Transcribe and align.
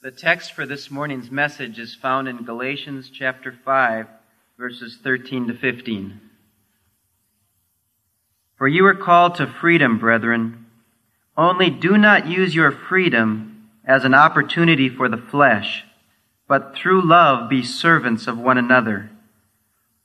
The 0.00 0.12
text 0.12 0.52
for 0.52 0.64
this 0.64 0.92
morning's 0.92 1.28
message 1.28 1.76
is 1.80 1.92
found 1.92 2.28
in 2.28 2.44
Galatians 2.44 3.10
chapter 3.10 3.52
5, 3.64 4.06
verses 4.56 4.96
13 5.02 5.48
to 5.48 5.54
15. 5.54 6.20
For 8.56 8.68
you 8.68 8.86
are 8.86 8.94
called 8.94 9.34
to 9.34 9.48
freedom, 9.48 9.98
brethren. 9.98 10.66
Only 11.36 11.68
do 11.68 11.98
not 11.98 12.28
use 12.28 12.54
your 12.54 12.70
freedom 12.70 13.70
as 13.84 14.04
an 14.04 14.14
opportunity 14.14 14.88
for 14.88 15.08
the 15.08 15.16
flesh, 15.16 15.84
but 16.46 16.76
through 16.76 17.04
love 17.04 17.50
be 17.50 17.64
servants 17.64 18.28
of 18.28 18.38
one 18.38 18.56
another. 18.56 19.10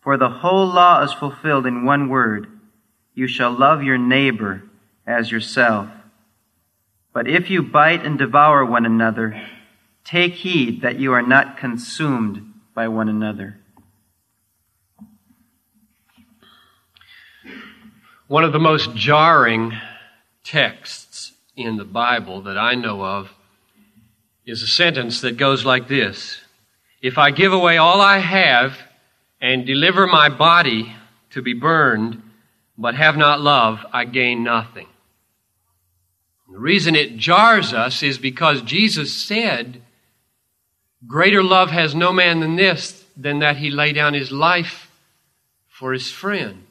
For 0.02 0.18
the 0.18 0.30
whole 0.30 0.66
law 0.66 1.04
is 1.04 1.14
fulfilled 1.14 1.68
in 1.68 1.86
one 1.86 2.10
word 2.10 2.48
you 3.14 3.28
shall 3.28 3.52
love 3.52 3.84
your 3.84 4.00
neighbor 4.00 4.64
as 5.06 5.30
yourself. 5.30 5.88
But 7.14 7.28
if 7.28 7.52
you 7.52 7.62
bite 7.62 8.04
and 8.04 8.18
devour 8.18 8.66
one 8.66 8.88
another, 8.88 9.40
Take 10.04 10.34
heed 10.34 10.82
that 10.82 11.00
you 11.00 11.14
are 11.14 11.22
not 11.22 11.58
consumed 11.58 12.54
by 12.74 12.88
one 12.88 13.10
another. 13.10 13.58
One 18.28 18.44
of 18.44 18.52
the 18.52 18.60
most 18.60 18.96
jarring 18.96 19.74
texts 20.44 21.34
in 21.56 21.78
the 21.78 21.86
Bible 21.86 22.42
that 22.42 22.58
I 22.58 22.74
know 22.74 23.04
of 23.04 23.30
is 24.46 24.62
a 24.62 24.68
sentence 24.68 25.22
that 25.22 25.38
goes 25.38 25.64
like 25.64 25.88
this 25.88 26.42
If 27.02 27.18
I 27.18 27.32
give 27.32 27.54
away 27.54 27.78
all 27.78 28.02
I 28.02 28.18
have 28.18 28.78
and 29.40 29.66
deliver 29.66 30.08
my 30.08 30.30
body 30.30 30.96
to 31.32 31.42
be 31.42 31.54
burned, 31.54 32.22
but 32.78 32.96
have 32.96 33.18
not 33.18 33.42
love, 33.42 33.86
I 33.92 34.06
gain 34.06 34.44
nothing. 34.44 34.88
The 36.52 36.60
reason 36.60 36.96
it 36.96 37.18
jars 37.18 37.74
us 37.74 38.04
is 38.04 38.18
because 38.18 38.62
Jesus 38.62 39.14
said, 39.14 39.83
Greater 41.08 41.44
love 41.44 41.70
has 41.70 41.94
no 41.94 42.14
man 42.14 42.40
than 42.40 42.56
this, 42.56 43.04
than 43.18 43.40
that 43.40 43.58
he 43.58 43.70
lay 43.70 43.94
down 43.94 44.14
his 44.14 44.32
life 44.32 44.90
for 45.68 45.94
his 45.94 46.10
friend. 46.10 46.64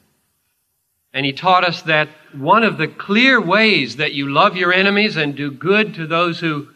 And 1.13 1.25
he 1.25 1.33
taught 1.33 1.63
us 1.63 1.83
that 1.83 2.09
one 2.33 2.63
of 2.63 2.77
the 2.77 2.87
clear 2.87 3.39
ways 3.39 3.97
that 3.97 4.13
you 4.13 4.29
love 4.29 4.57
your 4.57 4.73
enemies 4.73 5.15
and 5.15 5.35
do 5.35 5.51
good 5.51 5.93
to 5.95 6.07
those 6.07 6.39
who 6.39 6.69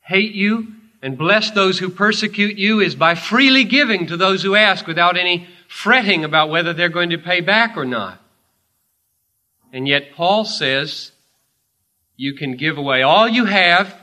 hate 0.00 0.32
you 0.32 0.68
and 1.00 1.16
bless 1.16 1.50
those 1.52 1.78
who 1.78 1.88
persecute 1.88 2.56
you 2.56 2.80
is 2.80 2.96
by 2.96 3.14
freely 3.14 3.64
giving 3.64 4.06
to 4.08 4.16
those 4.16 4.42
who 4.42 4.56
ask 4.56 4.86
without 4.86 5.16
any 5.16 5.46
fretting 5.68 6.24
about 6.24 6.50
whether 6.50 6.72
they're 6.72 6.88
going 6.88 7.10
to 7.10 7.18
pay 7.18 7.40
back 7.40 7.76
or 7.76 7.84
not. 7.84 8.20
And 9.72 9.86
yet 9.86 10.12
Paul 10.14 10.44
says 10.44 11.12
you 12.16 12.34
can 12.34 12.56
give 12.56 12.78
away 12.78 13.02
all 13.02 13.28
you 13.28 13.44
have 13.44 13.96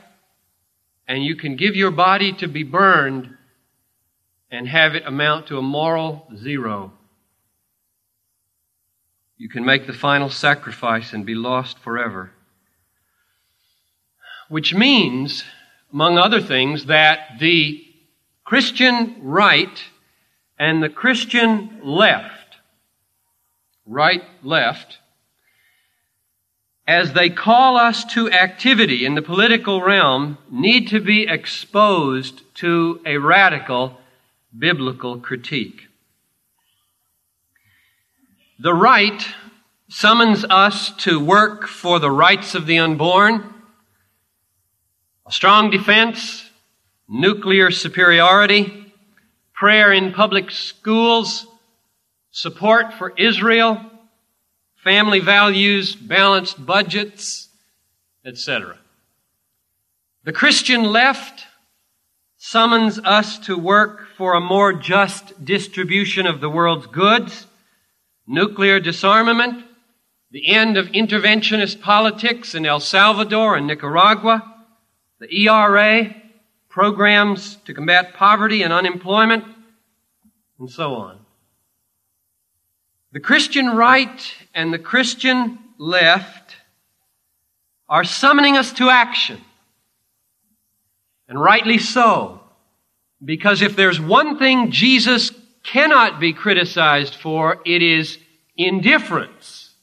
and 1.10 1.24
you 1.24 1.34
can 1.34 1.56
give 1.56 1.74
your 1.74 1.90
body 1.90 2.32
to 2.32 2.46
be 2.46 2.62
burned 2.62 3.36
and 4.48 4.68
have 4.68 4.94
it 4.94 5.04
amount 5.04 5.48
to 5.48 5.58
a 5.58 5.62
moral 5.62 6.24
zero. 6.36 6.92
You 9.36 9.48
can 9.48 9.64
make 9.64 9.88
the 9.88 9.92
final 9.92 10.30
sacrifice 10.30 11.12
and 11.12 11.26
be 11.26 11.34
lost 11.34 11.80
forever. 11.80 12.30
Which 14.48 14.72
means, 14.72 15.42
among 15.92 16.16
other 16.16 16.40
things, 16.40 16.86
that 16.86 17.40
the 17.40 17.84
Christian 18.44 19.16
right 19.22 19.82
and 20.60 20.80
the 20.80 20.88
Christian 20.88 21.80
left, 21.82 22.54
right, 23.84 24.22
left, 24.44 24.99
as 26.90 27.12
they 27.12 27.30
call 27.30 27.76
us 27.76 28.04
to 28.04 28.28
activity 28.32 29.06
in 29.06 29.14
the 29.14 29.22
political 29.22 29.80
realm, 29.80 30.36
need 30.50 30.88
to 30.88 30.98
be 30.98 31.22
exposed 31.22 32.42
to 32.52 33.00
a 33.06 33.16
radical 33.16 33.96
biblical 34.58 35.20
critique. 35.20 35.82
The 38.58 38.74
right 38.74 39.24
summons 39.88 40.44
us 40.50 40.90
to 41.04 41.24
work 41.24 41.68
for 41.68 42.00
the 42.00 42.10
rights 42.10 42.56
of 42.56 42.66
the 42.66 42.78
unborn, 42.78 43.54
a 45.24 45.30
strong 45.30 45.70
defense, 45.70 46.50
nuclear 47.08 47.70
superiority, 47.70 48.92
prayer 49.54 49.92
in 49.92 50.12
public 50.12 50.50
schools, 50.50 51.46
support 52.32 52.94
for 52.94 53.10
Israel, 53.16 53.80
family 54.82 55.20
values, 55.20 55.94
balanced 55.94 56.64
budgets, 56.64 57.48
etc. 58.24 58.78
The 60.24 60.32
Christian 60.32 60.84
left 60.84 61.44
summons 62.36 62.98
us 62.98 63.38
to 63.40 63.56
work 63.58 64.08
for 64.16 64.34
a 64.34 64.40
more 64.40 64.72
just 64.72 65.44
distribution 65.44 66.26
of 66.26 66.40
the 66.40 66.50
world's 66.50 66.86
goods, 66.86 67.46
nuclear 68.26 68.80
disarmament, 68.80 69.64
the 70.30 70.48
end 70.48 70.76
of 70.76 70.86
interventionist 70.88 71.80
politics 71.80 72.54
in 72.54 72.64
El 72.64 72.80
Salvador 72.80 73.56
and 73.56 73.66
Nicaragua, 73.66 74.64
the 75.18 75.46
ERA, 75.46 76.14
programs 76.68 77.56
to 77.66 77.74
combat 77.74 78.14
poverty 78.14 78.62
and 78.62 78.72
unemployment, 78.72 79.44
and 80.58 80.70
so 80.70 80.94
on. 80.94 81.19
The 83.12 83.20
Christian 83.20 83.70
right 83.70 84.34
and 84.54 84.72
the 84.72 84.78
Christian 84.78 85.58
left 85.78 86.56
are 87.88 88.04
summoning 88.04 88.56
us 88.56 88.72
to 88.74 88.88
action. 88.88 89.40
And 91.28 91.40
rightly 91.40 91.78
so. 91.78 92.40
Because 93.24 93.62
if 93.62 93.76
there's 93.76 94.00
one 94.00 94.38
thing 94.38 94.70
Jesus 94.70 95.32
cannot 95.62 96.20
be 96.20 96.32
criticized 96.32 97.14
for, 97.14 97.60
it 97.66 97.82
is 97.82 98.18
indifference 98.56 99.74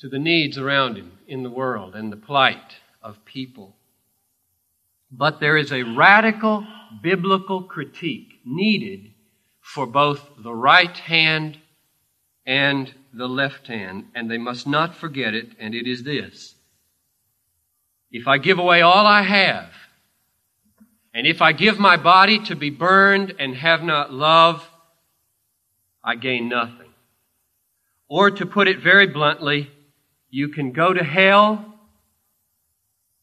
to 0.00 0.08
the 0.08 0.18
needs 0.18 0.58
around 0.58 0.96
him 0.96 1.12
in 1.28 1.42
the 1.42 1.50
world 1.50 1.94
and 1.94 2.10
the 2.10 2.16
plight 2.16 2.76
of 3.02 3.24
people. 3.24 3.76
But 5.10 5.40
there 5.40 5.56
is 5.56 5.72
a 5.72 5.82
radical 5.82 6.66
biblical 7.02 7.62
critique 7.62 8.40
needed 8.44 9.11
for 9.72 9.86
both 9.86 10.28
the 10.36 10.52
right 10.52 10.98
hand 10.98 11.56
and 12.44 12.92
the 13.14 13.26
left 13.26 13.68
hand, 13.68 14.04
and 14.14 14.30
they 14.30 14.36
must 14.36 14.66
not 14.66 14.94
forget 14.94 15.32
it, 15.32 15.48
and 15.58 15.74
it 15.74 15.86
is 15.86 16.02
this. 16.02 16.54
If 18.10 18.28
I 18.28 18.36
give 18.36 18.58
away 18.58 18.82
all 18.82 19.06
I 19.06 19.22
have, 19.22 19.70
and 21.14 21.26
if 21.26 21.40
I 21.40 21.52
give 21.52 21.78
my 21.78 21.96
body 21.96 22.38
to 22.40 22.54
be 22.54 22.68
burned 22.68 23.34
and 23.38 23.54
have 23.56 23.82
not 23.82 24.12
love, 24.12 24.68
I 26.04 26.16
gain 26.16 26.50
nothing. 26.50 26.92
Or 28.08 28.30
to 28.30 28.44
put 28.44 28.68
it 28.68 28.78
very 28.78 29.06
bluntly, 29.06 29.70
you 30.28 30.48
can 30.48 30.72
go 30.72 30.92
to 30.92 31.02
hell 31.02 31.64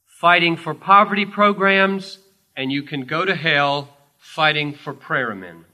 fighting 0.06 0.58
for 0.58 0.74
poverty 0.74 1.28
programs, 1.28 2.18
and 2.56 2.72
you 2.72 2.81
can 2.81 3.06
go 3.06 3.24
to 3.24 3.36
hell 3.36 3.90
fighting 4.18 4.74
for 4.74 4.94
prayer 4.96 5.30
amendments. 5.30 5.69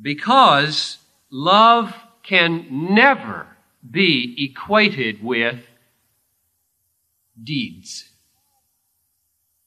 Because 0.00 0.98
love 1.30 1.94
can 2.22 2.94
never 2.94 3.46
be 3.88 4.34
equated 4.38 5.22
with 5.22 5.60
deeds. 7.42 8.10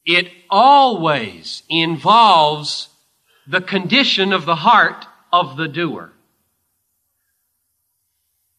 It 0.05 0.27
always 0.49 1.63
involves 1.69 2.89
the 3.47 3.61
condition 3.61 4.33
of 4.33 4.45
the 4.45 4.57
heart 4.57 5.05
of 5.31 5.57
the 5.57 5.67
doer. 5.67 6.13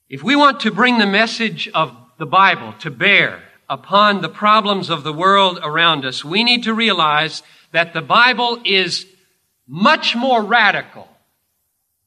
If 0.08 0.22
we 0.22 0.36
want 0.36 0.60
to 0.60 0.70
bring 0.70 0.98
the 0.98 1.06
message 1.06 1.68
of 1.68 1.96
the 2.18 2.26
Bible 2.26 2.74
to 2.80 2.90
bear 2.90 3.42
upon 3.68 4.20
the 4.20 4.28
problems 4.28 4.90
of 4.90 5.04
the 5.04 5.12
world 5.12 5.58
around 5.62 6.04
us, 6.04 6.24
we 6.24 6.44
need 6.44 6.64
to 6.64 6.74
realize 6.74 7.42
that 7.72 7.94
the 7.94 8.02
Bible 8.02 8.60
is 8.64 9.06
much 9.66 10.14
more 10.14 10.42
radical 10.42 11.08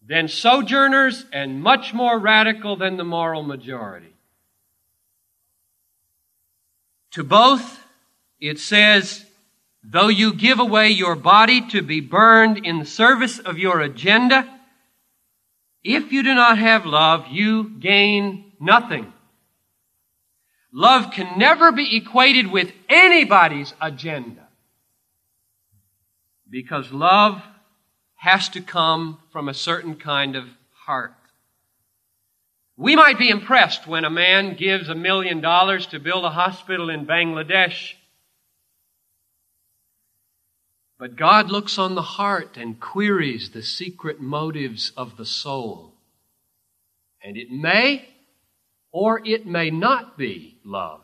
than 0.07 0.27
sojourners 0.27 1.25
and 1.33 1.61
much 1.61 1.93
more 1.93 2.19
radical 2.19 2.75
than 2.75 2.97
the 2.97 3.03
moral 3.03 3.43
majority. 3.43 4.13
To 7.11 7.23
both, 7.23 7.79
it 8.39 8.59
says, 8.59 9.25
though 9.83 10.09
you 10.09 10.33
give 10.33 10.59
away 10.59 10.89
your 10.89 11.15
body 11.15 11.67
to 11.69 11.81
be 11.81 12.01
burned 12.01 12.65
in 12.65 12.79
the 12.79 12.85
service 12.85 13.39
of 13.39 13.57
your 13.57 13.79
agenda, 13.81 14.47
if 15.83 16.11
you 16.11 16.23
do 16.23 16.35
not 16.35 16.57
have 16.57 16.85
love, 16.85 17.27
you 17.29 17.69
gain 17.79 18.51
nothing. 18.59 19.11
Love 20.73 21.11
can 21.11 21.39
never 21.39 21.71
be 21.71 21.95
equated 21.95 22.51
with 22.51 22.71
anybody's 22.89 23.73
agenda. 23.79 24.45
Because 26.49 26.91
love 26.91 27.41
has 28.25 28.49
to 28.49 28.59
come 28.59 29.19
from 29.31 29.47
a 29.47 29.53
certain 29.53 29.95
kind 29.95 30.35
of 30.35 30.45
heart. 30.73 31.13
We 32.75 32.95
might 32.95 33.19
be 33.19 33.29
impressed 33.29 33.85
when 33.85 34.03
a 34.03 34.09
man 34.09 34.55
gives 34.55 34.89
a 34.89 34.95
million 34.95 35.41
dollars 35.41 35.85
to 35.87 35.99
build 35.99 36.25
a 36.25 36.31
hospital 36.31 36.89
in 36.89 37.05
Bangladesh. 37.05 37.93
But 40.97 41.15
God 41.15 41.51
looks 41.51 41.77
on 41.77 41.93
the 41.93 42.01
heart 42.01 42.57
and 42.57 42.79
queries 42.79 43.51
the 43.51 43.61
secret 43.61 44.19
motives 44.19 44.91
of 44.97 45.17
the 45.17 45.25
soul. 45.25 45.93
And 47.23 47.37
it 47.37 47.51
may 47.51 48.09
or 48.91 49.21
it 49.23 49.45
may 49.45 49.69
not 49.69 50.17
be 50.17 50.57
love. 50.65 51.01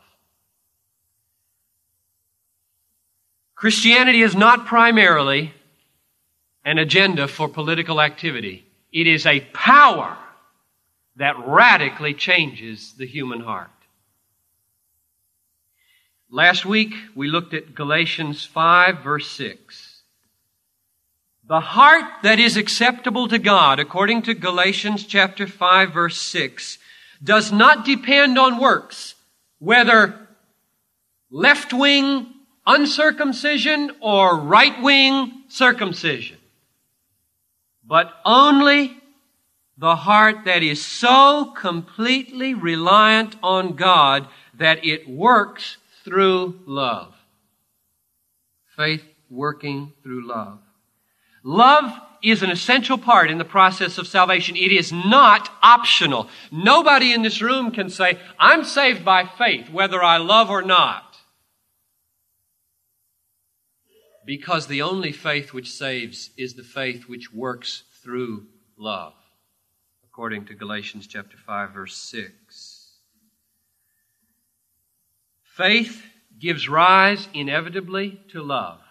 Christianity 3.54 4.24
is 4.24 4.36
not 4.36 4.66
primarily 4.66 5.54
an 6.64 6.78
agenda 6.78 7.28
for 7.28 7.48
political 7.48 8.02
activity. 8.02 8.66
It 8.92 9.08
is 9.08 9.26
a 9.26 9.42
power 9.54 10.18
that 11.16 11.36
radically 11.48 12.14
changes 12.14 12.94
the 12.98 13.06
human 13.06 13.42
heart. 13.42 13.70
Last 16.30 16.66
week, 16.66 16.94
we 17.14 17.28
looked 17.28 17.54
at 17.54 17.76
Galatians 17.76 18.46
5, 18.46 19.04
verse 19.04 19.30
6. 19.32 20.04
The 21.48 21.60
heart 21.60 22.06
that 22.24 22.40
is 22.40 22.56
acceptable 22.56 23.28
to 23.28 23.38
God, 23.38 23.80
according 23.80 24.22
to 24.24 24.34
Galatians 24.34 25.06
chapter 25.06 25.46
5, 25.46 25.94
verse 25.94 26.18
6, 26.22 26.78
does 27.22 27.52
not 27.52 27.84
depend 27.84 28.40
on 28.40 28.62
works, 28.62 29.16
whether 29.60 30.28
left 31.30 31.74
wing 31.74 32.34
uncircumcision 32.66 33.92
or 34.00 34.38
right 34.38 34.82
wing 34.82 35.44
circumcision, 35.50 36.38
but 37.86 38.14
only 38.26 38.98
the 39.78 39.96
heart 39.96 40.46
that 40.46 40.64
is 40.64 40.86
so 40.86 41.54
completely 41.58 42.54
reliant 42.54 43.36
on 43.42 43.76
God 43.76 44.28
that 44.56 44.86
it 44.86 45.10
works 45.10 45.78
through 46.04 46.60
love. 46.66 47.14
Faith 48.76 49.04
working 49.30 49.94
through 50.04 50.28
love. 50.28 50.60
Love 51.44 51.92
is 52.22 52.44
an 52.44 52.52
essential 52.52 52.98
part 52.98 53.32
in 53.32 53.40
the 53.40 53.46
process 53.46 53.98
of 53.98 54.08
salvation. 54.08 54.56
It 54.56 54.72
is 54.72 54.92
not 54.92 55.50
optional. 55.64 56.30
Nobody 56.52 57.14
in 57.14 57.24
this 57.24 57.42
room 57.42 57.72
can 57.72 57.90
say, 57.90 58.20
I'm 58.38 58.64
saved 58.64 59.04
by 59.04 59.26
faith, 59.26 59.70
whether 59.70 60.04
I 60.04 60.18
love 60.18 60.50
or 60.50 60.62
not. 60.62 61.11
Because 64.26 64.68
the 64.68 64.82
only 64.82 65.12
faith 65.12 65.54
which 65.54 65.72
saves 65.72 66.30
is 66.38 66.54
the 66.54 66.64
faith 66.64 67.08
which 67.08 67.34
works 67.34 67.84
through 68.04 68.46
love 68.78 69.14
according 70.12 70.44
to 70.44 70.54
Galatians 70.54 71.08
chapter 71.08 71.38
5 71.38 71.72
verse 71.72 71.96
6. 71.96 72.92
Faith 75.56 76.04
gives 76.38 76.68
rise 76.68 77.30
inevitably 77.34 78.20
to 78.32 78.44
love, 78.44 78.82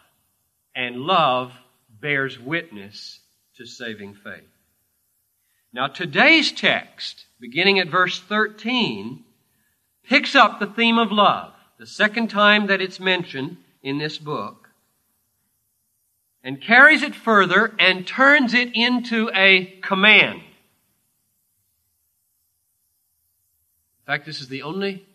and 0.75 0.97
love 0.97 1.53
bears 2.00 2.38
witness 2.38 3.21
to 3.56 3.67
saving 3.67 4.15
faith. 4.15 4.49
Now 5.75 5.88
today's 5.88 6.53
text, 6.53 7.27
beginning 7.38 7.79
at 7.79 7.88
verse 7.88 8.19
13, 8.19 9.23
picks 10.03 10.35
up 10.35 10.59
the 10.59 10.67
theme 10.67 10.99
of 10.99 11.12
love, 11.12 11.53
the 11.79 11.87
second 11.87 12.29
time 12.29 12.67
that 12.69 12.81
it's 12.81 12.99
mentioned 12.99 13.59
in 13.82 13.99
this 13.99 14.17
book, 14.17 14.69
and 16.43 16.61
carries 16.61 17.03
it 17.03 17.15
further 17.15 17.75
and 17.79 18.07
turns 18.07 18.55
it 18.55 18.71
into 18.75 19.31
a 19.35 19.79
command. 19.83 20.41
In 24.01 24.07
fact, 24.07 24.27
this 24.27 24.41
is 24.41 24.49
the 24.49 24.63
only 24.63 25.07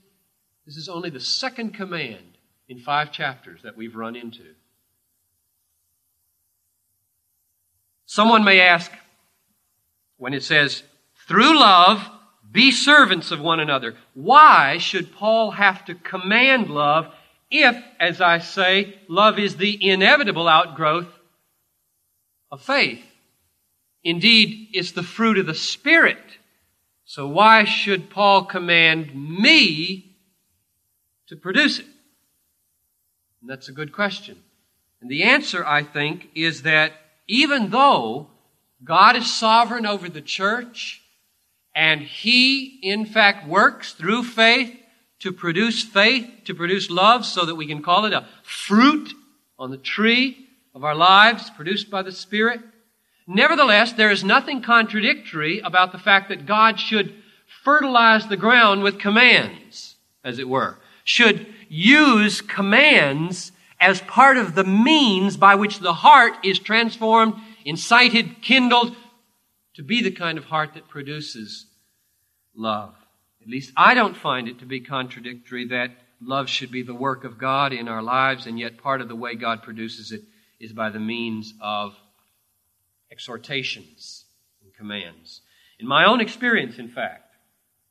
this 0.65 0.77
is 0.77 0.89
only 0.89 1.11
the 1.11 1.19
second 1.19 1.75
command 1.75 2.37
in 2.67 2.79
five 2.79 3.11
chapters 3.11 3.61
that 3.63 3.77
we've 3.77 3.95
run 3.95 4.15
into. 4.15 4.43
Someone 8.07 8.43
may 8.43 8.61
ask, 8.61 8.91
when 10.17 10.33
it 10.33 10.43
says, 10.43 10.83
through 11.27 11.59
love, 11.59 12.09
be 12.51 12.71
servants 12.71 13.31
of 13.31 13.39
one 13.39 13.59
another, 13.59 13.95
why 14.13 14.77
should 14.77 15.13
Paul 15.13 15.51
have 15.51 15.85
to 15.85 15.95
command 15.95 16.69
love 16.69 17.13
if, 17.51 17.75
as 17.99 18.21
I 18.21 18.39
say, 18.39 18.99
love 19.07 19.37
is 19.37 19.57
the 19.57 19.89
inevitable 19.89 20.47
outgrowth 20.47 21.07
of 22.55 22.61
faith? 22.61 23.05
Indeed, 24.03 24.69
it's 24.71 24.93
the 24.93 25.03
fruit 25.03 25.37
of 25.37 25.45
the 25.45 25.53
Spirit. 25.53 26.17
So 27.03 27.27
why 27.27 27.65
should 27.65 28.09
Paul 28.09 28.45
command 28.45 29.13
me 29.13 30.15
to 31.27 31.35
produce 31.35 31.79
it? 31.79 31.85
And 33.41 33.49
that's 33.49 33.67
a 33.67 33.73
good 33.73 33.91
question. 33.91 34.37
And 35.01 35.11
the 35.11 35.23
answer, 35.23 35.65
I 35.65 35.83
think, 35.83 36.29
is 36.33 36.61
that 36.61 36.93
even 37.27 37.71
though 37.71 38.29
God 38.83 39.15
is 39.17 39.31
sovereign 39.31 39.85
over 39.85 40.07
the 40.07 40.21
church, 40.21 41.01
and 41.75 42.01
He, 42.01 42.79
in 42.81 43.05
fact, 43.05 43.47
works 43.47 43.91
through 43.91 44.23
faith 44.23 44.73
to 45.19 45.33
produce 45.33 45.83
faith, 45.83 46.29
to 46.45 46.55
produce 46.55 46.89
love, 46.89 47.25
so 47.25 47.45
that 47.45 47.55
we 47.55 47.67
can 47.67 47.83
call 47.83 48.05
it 48.05 48.13
a 48.13 48.27
fruit 48.43 49.13
on 49.59 49.71
the 49.71 49.77
tree 49.77 50.44
of 50.75 50.83
our 50.83 50.93
lives 50.93 51.49
produced 51.49 51.89
by 51.89 52.01
the 52.01 52.11
Spirit. 52.11 52.59
Nevertheless, 53.25 53.93
there 53.93 54.11
is 54.11 54.23
nothing 54.23 54.61
contradictory 54.61 55.59
about 55.61 55.93
the 55.93 55.97
fact 55.97 56.29
that 56.29 56.45
God 56.45 56.79
should 56.79 57.15
fertilize 57.63 58.27
the 58.27 58.37
ground 58.37 58.83
with 58.83 58.99
commands, 58.99 59.95
as 60.23 60.37
it 60.37 60.49
were, 60.49 60.77
should 61.05 61.47
use 61.69 62.41
commands 62.41 63.53
as 63.79 64.01
part 64.01 64.37
of 64.37 64.53
the 64.53 64.65
means 64.65 65.37
by 65.37 65.55
which 65.55 65.79
the 65.79 65.93
heart 65.93 66.33
is 66.43 66.59
transformed, 66.59 67.35
incited, 67.63 68.41
kindled 68.41 68.95
to 69.75 69.83
be 69.83 70.03
the 70.03 70.11
kind 70.11 70.37
of 70.37 70.45
heart 70.45 70.73
that 70.73 70.89
produces 70.89 71.67
love. 72.53 72.93
At 73.41 73.47
least 73.47 73.71
I 73.77 73.93
don't 73.93 74.15
find 74.15 74.47
it 74.47 74.59
to 74.59 74.65
be 74.65 74.81
contradictory 74.81 75.67
that 75.67 75.91
love 76.21 76.49
should 76.49 76.71
be 76.71 76.81
the 76.83 76.93
work 76.93 77.23
of 77.23 77.37
God 77.37 77.73
in 77.73 77.87
our 77.87 78.01
lives, 78.01 78.45
and 78.45 78.59
yet 78.59 78.77
part 78.77 79.01
of 79.01 79.07
the 79.07 79.15
way 79.15 79.35
God 79.35 79.63
produces 79.63 80.11
it 80.11 80.21
is 80.59 80.73
by 80.73 80.89
the 80.89 80.99
means 80.99 81.53
of 81.61 81.95
exhortations 83.11 84.25
and 84.63 84.73
commands. 84.73 85.41
In 85.79 85.87
my 85.87 86.05
own 86.05 86.21
experience, 86.21 86.77
in 86.77 86.89
fact, 86.89 87.35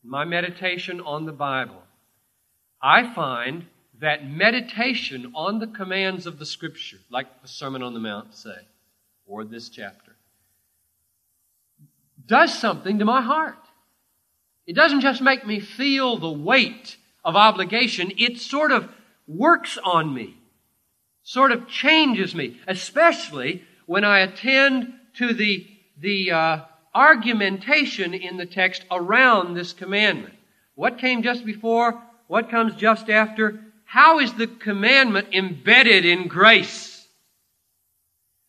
in 0.03 0.11
my 0.11 0.25
meditation 0.25 1.01
on 1.01 1.27
the 1.27 1.33
Bible, 1.33 1.83
I 2.83 3.15
find 3.15 3.67
that 4.01 4.29
meditation 4.29 5.33
on 5.35 5.59
the 5.59 5.67
commands 5.67 6.27
of 6.27 6.39
the 6.39 6.47
Scripture, 6.47 6.99
like 7.11 7.43
the 7.43 7.49
Sermon 7.49 7.83
on 7.83 7.95
the 7.95 8.01
Mount 8.01 8.35
say, 8.35 8.59
or 9.27 9.45
this 9.45 9.69
chapter, 9.69 10.17
does 12.27 12.57
something 12.59 12.99
to 12.99 13.05
my 13.05 13.23
heart. 13.23 13.59
It 14.67 14.75
doesn't 14.75 15.01
just 15.01 15.23
make 15.23 15.47
me 15.47 15.61
feel 15.61 16.17
the 16.17 16.31
weight 16.31 16.97
of 17.25 17.37
obligation, 17.37 18.13
it 18.19 18.39
sort 18.39 18.73
of 18.73 18.91
works 19.27 19.79
on 19.83 20.13
me, 20.13 20.37
sort 21.25 21.51
of 21.53 21.67
changes 21.67 22.35
me, 22.35 22.61
especially 22.69 23.65
when 23.87 24.05
I 24.05 24.21
attend 24.21 24.93
to 25.15 25.33
the, 25.33 25.67
the 25.99 26.31
uh, 26.31 26.61
argumentation 26.95 28.15
in 28.15 28.37
the 28.37 28.47
text 28.47 28.85
around 28.91 29.55
this 29.55 29.73
commandment. 29.73 30.35
What 30.75 30.99
came 30.99 31.23
just 31.23 31.45
before? 31.45 32.01
What 32.29 32.51
comes 32.51 32.75
just 32.75 33.09
after? 33.09 33.61
How 33.85 34.21
is 34.21 34.35
the 34.35 34.47
commandment 34.47 35.29
embedded 35.33 36.05
in 36.05 36.29
grace? 36.29 37.07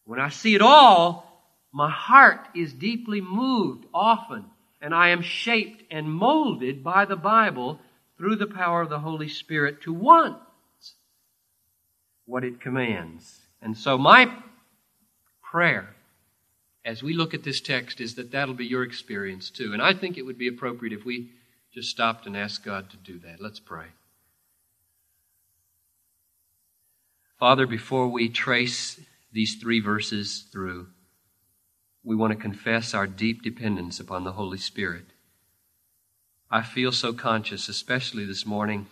When 0.05 0.19
I 0.19 0.29
see 0.29 0.53
it 0.55 0.61
all, 0.61 1.25
my 1.71 1.89
heart 1.89 2.47
is 2.55 2.73
deeply 2.73 3.21
moved 3.21 3.85
often, 3.93 4.45
and 4.81 4.93
I 4.93 5.09
am 5.09 5.21
shaped 5.21 5.83
and 5.91 6.11
molded 6.11 6.83
by 6.83 7.05
the 7.05 7.15
Bible 7.15 7.79
through 8.17 8.37
the 8.37 8.47
power 8.47 8.81
of 8.81 8.89
the 8.89 8.99
Holy 8.99 9.27
Spirit 9.27 9.81
to 9.81 9.93
want 9.93 10.37
what 12.35 12.43
it 12.43 12.59
commands. 12.59 13.39
And 13.61 13.77
so 13.77 13.97
my 13.97 14.29
prayer 15.41 15.95
as 16.83 17.01
we 17.01 17.13
look 17.13 17.33
at 17.33 17.45
this 17.45 17.61
text 17.61 18.01
is 18.01 18.15
that 18.15 18.33
that'll 18.33 18.53
be 18.53 18.65
your 18.65 18.83
experience 18.83 19.49
too. 19.49 19.71
And 19.71 19.81
I 19.81 19.93
think 19.93 20.17
it 20.17 20.25
would 20.25 20.37
be 20.37 20.49
appropriate 20.49 20.91
if 20.91 21.05
we 21.05 21.29
just 21.73 21.89
stopped 21.89 22.25
and 22.25 22.35
asked 22.35 22.65
God 22.65 22.89
to 22.89 22.97
do 22.97 23.19
that. 23.19 23.39
Let's 23.39 23.61
pray. 23.61 23.85
Father, 27.39 27.65
before 27.65 28.09
we 28.09 28.27
trace 28.27 28.99
these 29.31 29.55
three 29.55 29.79
verses 29.79 30.43
through, 30.51 30.87
we 32.03 32.17
want 32.17 32.33
to 32.33 32.37
confess 32.37 32.93
our 32.93 33.07
deep 33.07 33.43
dependence 33.43 34.01
upon 34.01 34.25
the 34.25 34.33
Holy 34.33 34.57
Spirit. 34.57 35.05
I 36.51 36.63
feel 36.63 36.91
so 36.91 37.13
conscious, 37.13 37.69
especially 37.69 38.25
this 38.25 38.45
morning, 38.45 38.87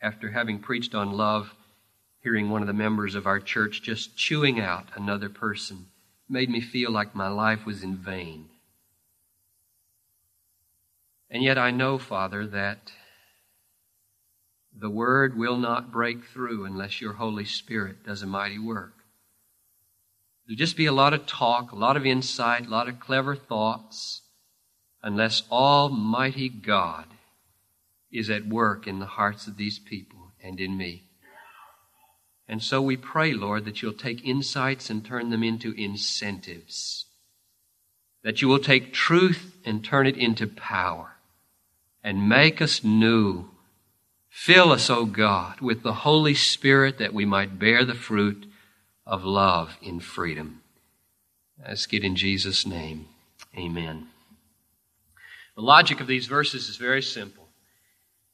after 0.00 0.30
having 0.30 0.60
preached 0.60 0.94
on 0.94 1.12
love, 1.12 1.54
hearing 2.22 2.50
one 2.50 2.60
of 2.60 2.66
the 2.66 2.72
members 2.72 3.14
of 3.14 3.26
our 3.26 3.40
church 3.40 3.82
just 3.82 4.16
chewing 4.16 4.60
out 4.60 4.88
another 4.94 5.28
person 5.28 5.86
made 6.28 6.50
me 6.50 6.60
feel 6.60 6.90
like 6.90 7.14
my 7.14 7.28
life 7.28 7.64
was 7.66 7.82
in 7.82 7.96
vain. 7.96 8.46
And 11.30 11.42
yet 11.42 11.58
I 11.58 11.70
know, 11.70 11.98
Father, 11.98 12.46
that 12.48 12.92
the 14.76 14.90
Word 14.90 15.36
will 15.36 15.56
not 15.56 15.92
break 15.92 16.24
through 16.24 16.64
unless 16.64 17.00
your 17.00 17.14
Holy 17.14 17.44
Spirit 17.44 18.04
does 18.04 18.22
a 18.22 18.26
mighty 18.26 18.58
work. 18.58 18.94
There'll 20.46 20.58
just 20.58 20.76
be 20.76 20.86
a 20.86 20.92
lot 20.92 21.14
of 21.14 21.26
talk, 21.26 21.70
a 21.70 21.76
lot 21.76 21.96
of 21.96 22.06
insight, 22.06 22.66
a 22.66 22.70
lot 22.70 22.88
of 22.88 22.98
clever 22.98 23.36
thoughts, 23.36 24.22
unless 25.02 25.42
Almighty 25.50 26.48
God 26.48 27.06
is 28.12 28.28
at 28.28 28.46
work 28.46 28.86
in 28.86 28.98
the 28.98 29.06
hearts 29.06 29.46
of 29.46 29.56
these 29.56 29.78
people 29.78 30.32
and 30.42 30.60
in 30.60 30.76
me. 30.76 31.09
And 32.50 32.60
so 32.60 32.82
we 32.82 32.96
pray, 32.96 33.32
Lord, 33.32 33.64
that 33.64 33.80
you'll 33.80 33.92
take 33.92 34.26
insights 34.26 34.90
and 34.90 35.04
turn 35.04 35.30
them 35.30 35.44
into 35.44 35.70
incentives. 35.74 37.04
That 38.24 38.42
you 38.42 38.48
will 38.48 38.58
take 38.58 38.92
truth 38.92 39.56
and 39.64 39.84
turn 39.84 40.08
it 40.08 40.16
into 40.16 40.48
power 40.48 41.12
and 42.02 42.28
make 42.28 42.60
us 42.60 42.82
new. 42.82 43.50
Fill 44.28 44.72
us, 44.72 44.90
O 44.90 45.04
God, 45.04 45.60
with 45.60 45.84
the 45.84 45.92
Holy 45.92 46.34
Spirit 46.34 46.98
that 46.98 47.14
we 47.14 47.24
might 47.24 47.60
bear 47.60 47.84
the 47.84 47.94
fruit 47.94 48.50
of 49.06 49.22
love 49.22 49.76
in 49.80 50.00
freedom. 50.00 50.60
Ask 51.64 51.94
it 51.94 52.02
in 52.02 52.16
Jesus' 52.16 52.66
name. 52.66 53.06
Amen. 53.56 54.08
The 55.54 55.62
logic 55.62 56.00
of 56.00 56.08
these 56.08 56.26
verses 56.26 56.68
is 56.68 56.78
very 56.78 57.02
simple. 57.02 57.46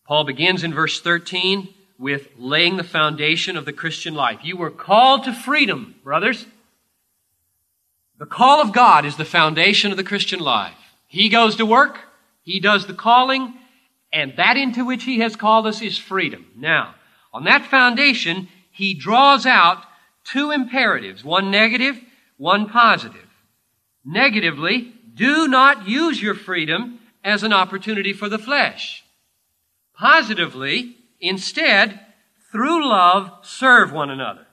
Paul 0.07 0.25
begins 0.25 0.65
in 0.65 0.73
verse 0.73 1.03
13 1.03 1.69
with 1.99 2.29
laying 2.39 2.77
the 2.77 2.85
foundation 2.85 3.57
of 3.57 3.65
the 3.65 3.73
Christian 3.73 4.15
life. 4.15 4.41
You 4.43 4.57
were 4.57 4.71
called 4.71 5.25
to 5.25 5.33
freedom, 5.33 5.95
brothers. 6.05 6.47
The 8.19 8.27
call 8.27 8.61
of 8.61 8.73
God 8.73 9.05
is 9.05 9.17
the 9.17 9.25
foundation 9.25 9.91
of 9.91 9.97
the 9.97 10.05
Christian 10.05 10.41
life. 10.41 10.77
He 11.07 11.29
goes 11.29 11.57
to 11.57 11.67
work, 11.67 11.99
He 12.43 12.61
does 12.61 12.87
the 12.87 12.95
calling, 12.95 13.55
and 14.13 14.35
that 14.37 14.57
into 14.57 14.85
which 14.85 15.05
He 15.05 15.21
has 15.21 15.37
called 15.37 15.67
us 15.67 15.83
is 15.83 15.99
freedom. 15.99 16.47
Now, 16.57 16.95
on 17.33 17.45
that 17.45 17.67
foundation, 17.67 18.49
He 18.71 18.95
draws 18.95 19.47
out 19.47 19.83
two 20.25 20.51
imperatives, 20.51 21.25
one 21.25 21.51
negative, 21.51 22.01
one 22.37 22.69
positive. 22.69 23.27
Negatively, 24.05 24.93
do 25.15 25.49
not 25.49 25.89
use 25.89 26.21
your 26.21 26.35
freedom 26.35 27.01
as 27.25 27.43
an 27.43 27.53
opportunity 27.53 28.13
for 28.13 28.29
the 28.29 28.39
flesh. 28.39 29.05
Positively, 29.95 30.96
instead, 31.21 32.01
through 32.53 32.89
love, 32.89 33.31
serve 33.43 33.93
one 33.93 34.11
another. 34.11 34.47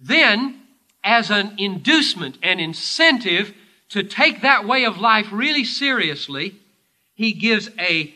Then, 0.00 0.62
as 1.04 1.30
an 1.30 1.54
inducement 1.58 2.38
and 2.42 2.60
incentive 2.60 3.54
to 3.90 4.02
take 4.02 4.40
that 4.40 4.66
way 4.66 4.84
of 4.84 4.98
life 4.98 5.26
really 5.30 5.64
seriously, 5.64 6.56
he 7.14 7.32
gives 7.32 7.70
a 7.78 8.14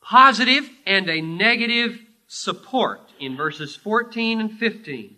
positive 0.00 0.68
and 0.86 1.08
a 1.08 1.20
negative 1.20 2.00
support 2.26 3.00
in 3.18 3.36
verses 3.36 3.76
14 3.76 4.40
and 4.40 4.52
15. 4.52 5.16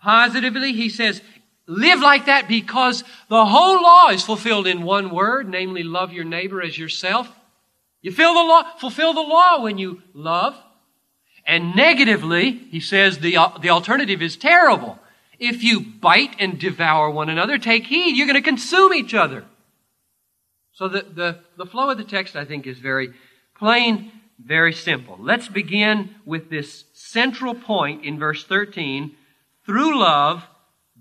Positively, 0.00 0.72
he 0.72 0.88
says, 0.88 1.22
live 1.66 2.00
like 2.00 2.26
that 2.26 2.46
because 2.46 3.02
the 3.28 3.46
whole 3.46 3.82
law 3.82 4.10
is 4.10 4.22
fulfilled 4.22 4.66
in 4.66 4.82
one 4.82 5.10
word, 5.10 5.48
namely 5.48 5.82
love 5.82 6.12
your 6.12 6.24
neighbor 6.24 6.62
as 6.62 6.78
yourself. 6.78 7.34
You 8.04 8.10
the 8.10 8.22
law, 8.22 8.64
fulfill 8.76 9.14
the 9.14 9.22
law 9.22 9.62
when 9.62 9.78
you 9.78 10.02
love. 10.12 10.54
And 11.46 11.74
negatively, 11.74 12.50
he 12.52 12.78
says 12.78 13.18
the, 13.18 13.38
uh, 13.38 13.56
the 13.56 13.70
alternative 13.70 14.20
is 14.20 14.36
terrible. 14.36 14.98
If 15.38 15.62
you 15.62 15.80
bite 15.80 16.36
and 16.38 16.58
devour 16.58 17.08
one 17.08 17.30
another, 17.30 17.56
take 17.56 17.86
heed, 17.86 18.14
you're 18.14 18.26
going 18.26 18.36
to 18.36 18.42
consume 18.42 18.92
each 18.92 19.14
other. 19.14 19.44
So 20.72 20.86
the, 20.86 21.00
the, 21.00 21.38
the 21.56 21.64
flow 21.64 21.88
of 21.88 21.96
the 21.96 22.04
text, 22.04 22.36
I 22.36 22.44
think, 22.44 22.66
is 22.66 22.78
very 22.78 23.14
plain, 23.56 24.12
very 24.38 24.74
simple. 24.74 25.16
Let's 25.18 25.48
begin 25.48 26.14
with 26.26 26.50
this 26.50 26.84
central 26.92 27.54
point 27.54 28.04
in 28.04 28.18
verse 28.18 28.44
13. 28.44 29.16
Through 29.64 29.98
love, 29.98 30.44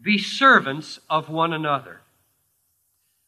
be 0.02 0.18
servants 0.18 1.02
of 1.10 1.28
one 1.28 1.52
another. 1.52 2.00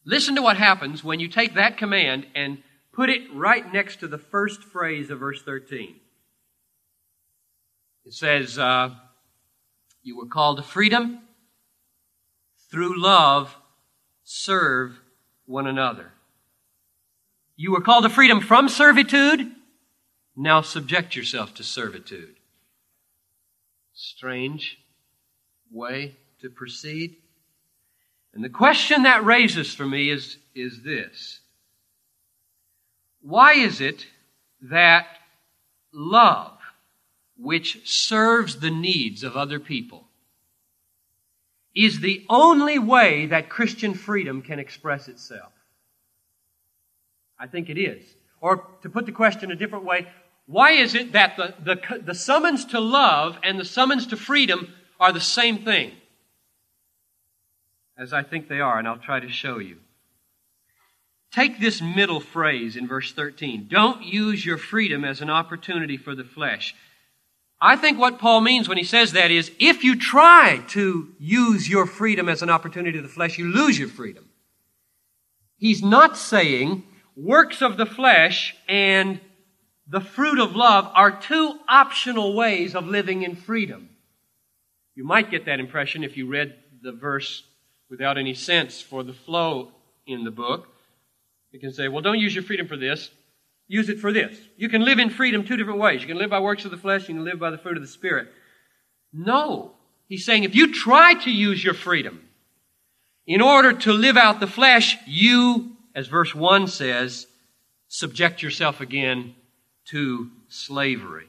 Listen 0.05 0.35
to 0.35 0.41
what 0.41 0.55
happens 0.55 1.03
when 1.03 1.19
you 1.19 1.27
take 1.27 1.55
that 1.55 1.77
command 1.77 2.25
and 2.33 2.59
put 2.95 3.09
it 3.09 3.21
right 3.33 3.73
next 3.73 3.99
to 3.99 4.07
the 4.07 4.17
first 4.17 4.63
phrase 4.63 5.09
of 5.09 5.19
verse 5.19 5.41
13. 5.43 5.95
It 8.05 8.13
says, 8.13 8.57
uh, 8.57 8.91
You 10.01 10.17
were 10.17 10.27
called 10.27 10.57
to 10.57 10.63
freedom. 10.63 11.19
Through 12.71 13.01
love, 13.01 13.55
serve 14.23 14.99
one 15.45 15.67
another. 15.67 16.13
You 17.57 17.71
were 17.71 17.81
called 17.81 18.03
to 18.03 18.09
freedom 18.09 18.41
from 18.41 18.69
servitude. 18.69 19.51
Now 20.35 20.61
subject 20.61 21.15
yourself 21.15 21.53
to 21.55 21.63
servitude. 21.63 22.35
Strange 23.93 24.77
way 25.71 26.15
to 26.41 26.49
proceed. 26.49 27.17
And 28.33 28.43
the 28.43 28.49
question 28.49 29.03
that 29.03 29.25
raises 29.25 29.73
for 29.73 29.85
me 29.85 30.09
is, 30.09 30.37
is 30.53 30.83
this. 30.83 31.39
Why 33.25 33.53
is 33.53 33.81
it 33.81 34.05
that 34.61 35.07
love, 35.91 36.59
which 37.37 37.81
serves 37.83 38.59
the 38.59 38.69
needs 38.69 39.23
of 39.23 39.35
other 39.35 39.59
people, 39.59 40.07
is 41.75 42.01
the 42.01 42.23
only 42.29 42.77
way 42.77 43.25
that 43.25 43.49
Christian 43.49 43.95
freedom 43.95 44.43
can 44.43 44.59
express 44.59 45.07
itself? 45.07 45.51
I 47.39 47.47
think 47.47 47.71
it 47.71 47.79
is. 47.79 48.05
Or 48.41 48.67
to 48.83 48.89
put 48.91 49.07
the 49.07 49.11
question 49.11 49.51
a 49.51 49.55
different 49.55 49.85
way, 49.85 50.07
why 50.45 50.73
is 50.73 50.93
it 50.93 51.13
that 51.13 51.35
the, 51.35 51.55
the, 51.63 52.01
the 52.03 52.13
summons 52.13 52.63
to 52.65 52.79
love 52.79 53.39
and 53.41 53.59
the 53.59 53.65
summons 53.65 54.05
to 54.07 54.17
freedom 54.17 54.71
are 54.99 55.11
the 55.11 55.19
same 55.19 55.65
thing? 55.65 55.93
As 57.97 58.13
I 58.13 58.21
think 58.21 58.49
they 58.49 58.59
are, 58.59 58.77
and 58.77 58.87
I'll 58.87 58.99
try 58.99 59.19
to 59.19 59.29
show 59.29 59.57
you. 59.57 59.77
Take 61.35 61.59
this 61.59 61.81
middle 61.81 62.21
phrase 62.21 62.77
in 62.77 62.87
verse 62.87 63.11
13. 63.11 63.67
Don't 63.69 64.01
use 64.01 64.45
your 64.45 64.57
freedom 64.57 65.03
as 65.03 65.19
an 65.19 65.29
opportunity 65.29 65.97
for 65.97 66.15
the 66.15 66.23
flesh. 66.23 66.73
I 67.59 67.75
think 67.75 67.99
what 67.99 68.19
Paul 68.19 68.39
means 68.39 68.69
when 68.69 68.77
he 68.77 68.85
says 68.85 69.11
that 69.11 69.31
is 69.31 69.51
if 69.59 69.83
you 69.83 69.99
try 69.99 70.63
to 70.69 71.09
use 71.19 71.67
your 71.67 71.87
freedom 71.87 72.29
as 72.29 72.41
an 72.41 72.49
opportunity 72.49 72.97
to 72.97 73.01
the 73.01 73.09
flesh, 73.09 73.37
you 73.37 73.51
lose 73.51 73.77
your 73.77 73.89
freedom. 73.89 74.29
He's 75.57 75.83
not 75.83 76.15
saying 76.15 76.83
works 77.17 77.61
of 77.61 77.75
the 77.75 77.85
flesh 77.85 78.55
and 78.69 79.19
the 79.89 79.99
fruit 79.99 80.39
of 80.39 80.55
love 80.55 80.89
are 80.95 81.11
two 81.11 81.59
optional 81.67 82.33
ways 82.33 82.75
of 82.75 82.87
living 82.87 83.23
in 83.23 83.35
freedom. 83.35 83.89
You 84.95 85.03
might 85.03 85.31
get 85.31 85.43
that 85.47 85.59
impression 85.59 86.05
if 86.05 86.15
you 86.15 86.27
read 86.27 86.55
the 86.81 86.93
verse 86.93 87.43
without 87.89 88.17
any 88.17 88.33
sense 88.33 88.81
for 88.81 89.03
the 89.03 89.11
flow 89.11 89.73
in 90.07 90.23
the 90.23 90.31
book. 90.31 90.69
You 91.55 91.61
can 91.61 91.71
say, 91.71 91.87
well, 91.87 92.01
don't 92.01 92.19
use 92.19 92.35
your 92.35 92.43
freedom 92.43 92.67
for 92.67 92.75
this. 92.75 93.09
Use 93.69 93.87
it 93.87 94.01
for 94.01 94.11
this. 94.11 94.37
You 94.57 94.67
can 94.67 94.83
live 94.83 94.99
in 94.99 95.09
freedom 95.09 95.45
two 95.45 95.55
different 95.55 95.79
ways. 95.79 96.01
You 96.01 96.07
can 96.07 96.17
live 96.17 96.29
by 96.29 96.41
works 96.41 96.65
of 96.65 96.71
the 96.71 96.77
flesh, 96.77 97.07
you 97.07 97.15
can 97.15 97.23
live 97.23 97.39
by 97.39 97.49
the 97.49 97.57
fruit 97.57 97.77
of 97.77 97.81
the 97.81 97.87
Spirit. 97.87 98.27
No. 99.13 99.71
He's 100.09 100.25
saying 100.25 100.43
if 100.43 100.53
you 100.53 100.73
try 100.73 101.13
to 101.13 101.31
use 101.31 101.63
your 101.63 101.73
freedom 101.73 102.27
in 103.25 103.39
order 103.39 103.71
to 103.71 103.93
live 103.93 104.17
out 104.17 104.41
the 104.41 104.47
flesh, 104.47 104.97
you 105.07 105.77
as 105.95 106.07
verse 106.07 106.35
1 106.35 106.67
says, 106.67 107.25
subject 107.87 108.43
yourself 108.43 108.81
again 108.81 109.33
to 109.91 110.31
slavery. 110.49 111.27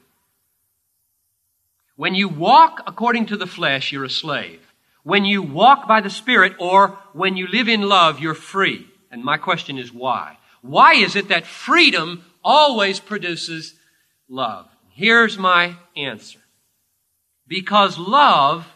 When 1.95 2.15
you 2.15 2.27
walk 2.27 2.81
according 2.85 3.27
to 3.27 3.37
the 3.37 3.47
flesh, 3.47 3.93
you're 3.93 4.03
a 4.03 4.09
slave. 4.09 4.59
When 5.03 5.23
you 5.23 5.41
walk 5.41 5.87
by 5.87 6.01
the 6.01 6.09
Spirit 6.09 6.55
or 6.59 6.99
when 7.13 7.37
you 7.37 7.47
live 7.47 7.69
in 7.69 7.83
love, 7.83 8.19
you're 8.19 8.33
free. 8.33 8.87
And 9.11 9.23
my 9.23 9.37
question 9.37 9.77
is 9.77 9.91
why? 9.93 10.37
Why 10.61 10.95
is 10.95 11.15
it 11.15 11.29
that 11.29 11.45
freedom 11.45 12.23
always 12.43 12.99
produces 12.99 13.73
love? 14.27 14.67
Here's 14.89 15.37
my 15.37 15.75
answer. 15.95 16.39
Because 17.47 17.97
love 17.97 18.67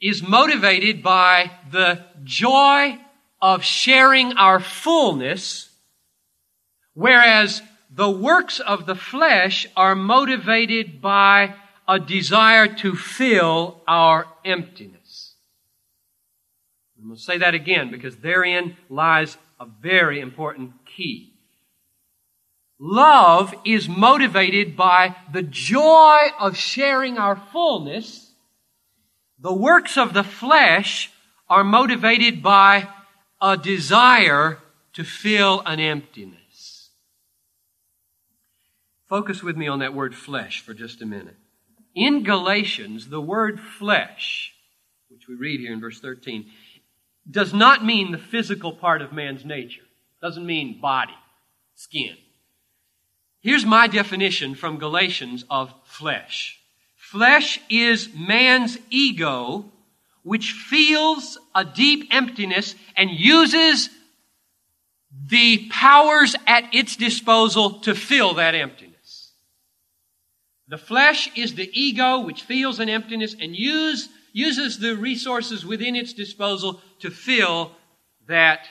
is 0.00 0.22
motivated 0.22 1.02
by 1.02 1.50
the 1.70 2.04
joy 2.24 2.98
of 3.40 3.62
sharing 3.62 4.32
our 4.34 4.60
fullness, 4.60 5.70
whereas 6.94 7.62
the 7.90 8.10
works 8.10 8.60
of 8.60 8.86
the 8.86 8.94
flesh 8.94 9.66
are 9.76 9.94
motivated 9.94 11.00
by 11.00 11.54
a 11.88 11.98
desire 11.98 12.68
to 12.68 12.94
fill 12.94 13.82
our 13.88 14.26
emptiness. 14.44 14.99
I'm 17.00 17.06
going 17.06 17.16
to 17.16 17.22
say 17.22 17.38
that 17.38 17.54
again 17.54 17.90
because 17.90 18.16
therein 18.16 18.76
lies 18.90 19.38
a 19.58 19.64
very 19.64 20.20
important 20.20 20.72
key. 20.84 21.32
Love 22.78 23.54
is 23.64 23.88
motivated 23.88 24.76
by 24.76 25.16
the 25.32 25.42
joy 25.42 26.18
of 26.38 26.56
sharing 26.56 27.16
our 27.16 27.36
fullness. 27.52 28.32
The 29.38 29.52
works 29.52 29.96
of 29.96 30.12
the 30.12 30.22
flesh 30.22 31.10
are 31.48 31.64
motivated 31.64 32.42
by 32.42 32.88
a 33.40 33.56
desire 33.56 34.58
to 34.92 35.04
fill 35.04 35.60
an 35.60 35.80
emptiness. 35.80 36.90
Focus 39.08 39.42
with 39.42 39.56
me 39.56 39.68
on 39.68 39.78
that 39.78 39.94
word 39.94 40.14
flesh 40.14 40.60
for 40.60 40.74
just 40.74 41.00
a 41.02 41.06
minute. 41.06 41.36
In 41.94 42.24
Galatians, 42.24 43.08
the 43.08 43.20
word 43.20 43.58
flesh, 43.58 44.52
which 45.08 45.26
we 45.26 45.34
read 45.34 45.60
here 45.60 45.72
in 45.72 45.80
verse 45.80 46.00
13, 46.00 46.46
does 47.28 47.52
not 47.52 47.84
mean 47.84 48.12
the 48.12 48.18
physical 48.18 48.72
part 48.72 49.02
of 49.02 49.12
man's 49.12 49.44
nature. 49.44 49.82
Doesn't 50.22 50.46
mean 50.46 50.80
body, 50.80 51.14
skin. 51.74 52.16
Here's 53.40 53.64
my 53.64 53.86
definition 53.86 54.54
from 54.54 54.78
Galatians 54.78 55.44
of 55.48 55.72
flesh. 55.84 56.58
Flesh 56.96 57.58
is 57.68 58.10
man's 58.14 58.78
ego, 58.90 59.64
which 60.22 60.52
feels 60.52 61.38
a 61.54 61.64
deep 61.64 62.08
emptiness 62.10 62.74
and 62.96 63.10
uses 63.10 63.88
the 65.26 65.68
powers 65.70 66.36
at 66.46 66.74
its 66.74 66.96
disposal 66.96 67.80
to 67.80 67.94
fill 67.94 68.34
that 68.34 68.54
emptiness. 68.54 68.89
The 70.70 70.78
flesh 70.78 71.28
is 71.36 71.56
the 71.56 71.68
ego 71.72 72.20
which 72.20 72.42
feels 72.42 72.78
an 72.78 72.88
emptiness 72.88 73.34
and 73.38 73.56
use, 73.56 74.08
uses 74.32 74.78
the 74.78 74.94
resources 74.94 75.66
within 75.66 75.96
its 75.96 76.12
disposal 76.12 76.80
to 77.00 77.10
fill 77.10 77.72
that 78.28 78.68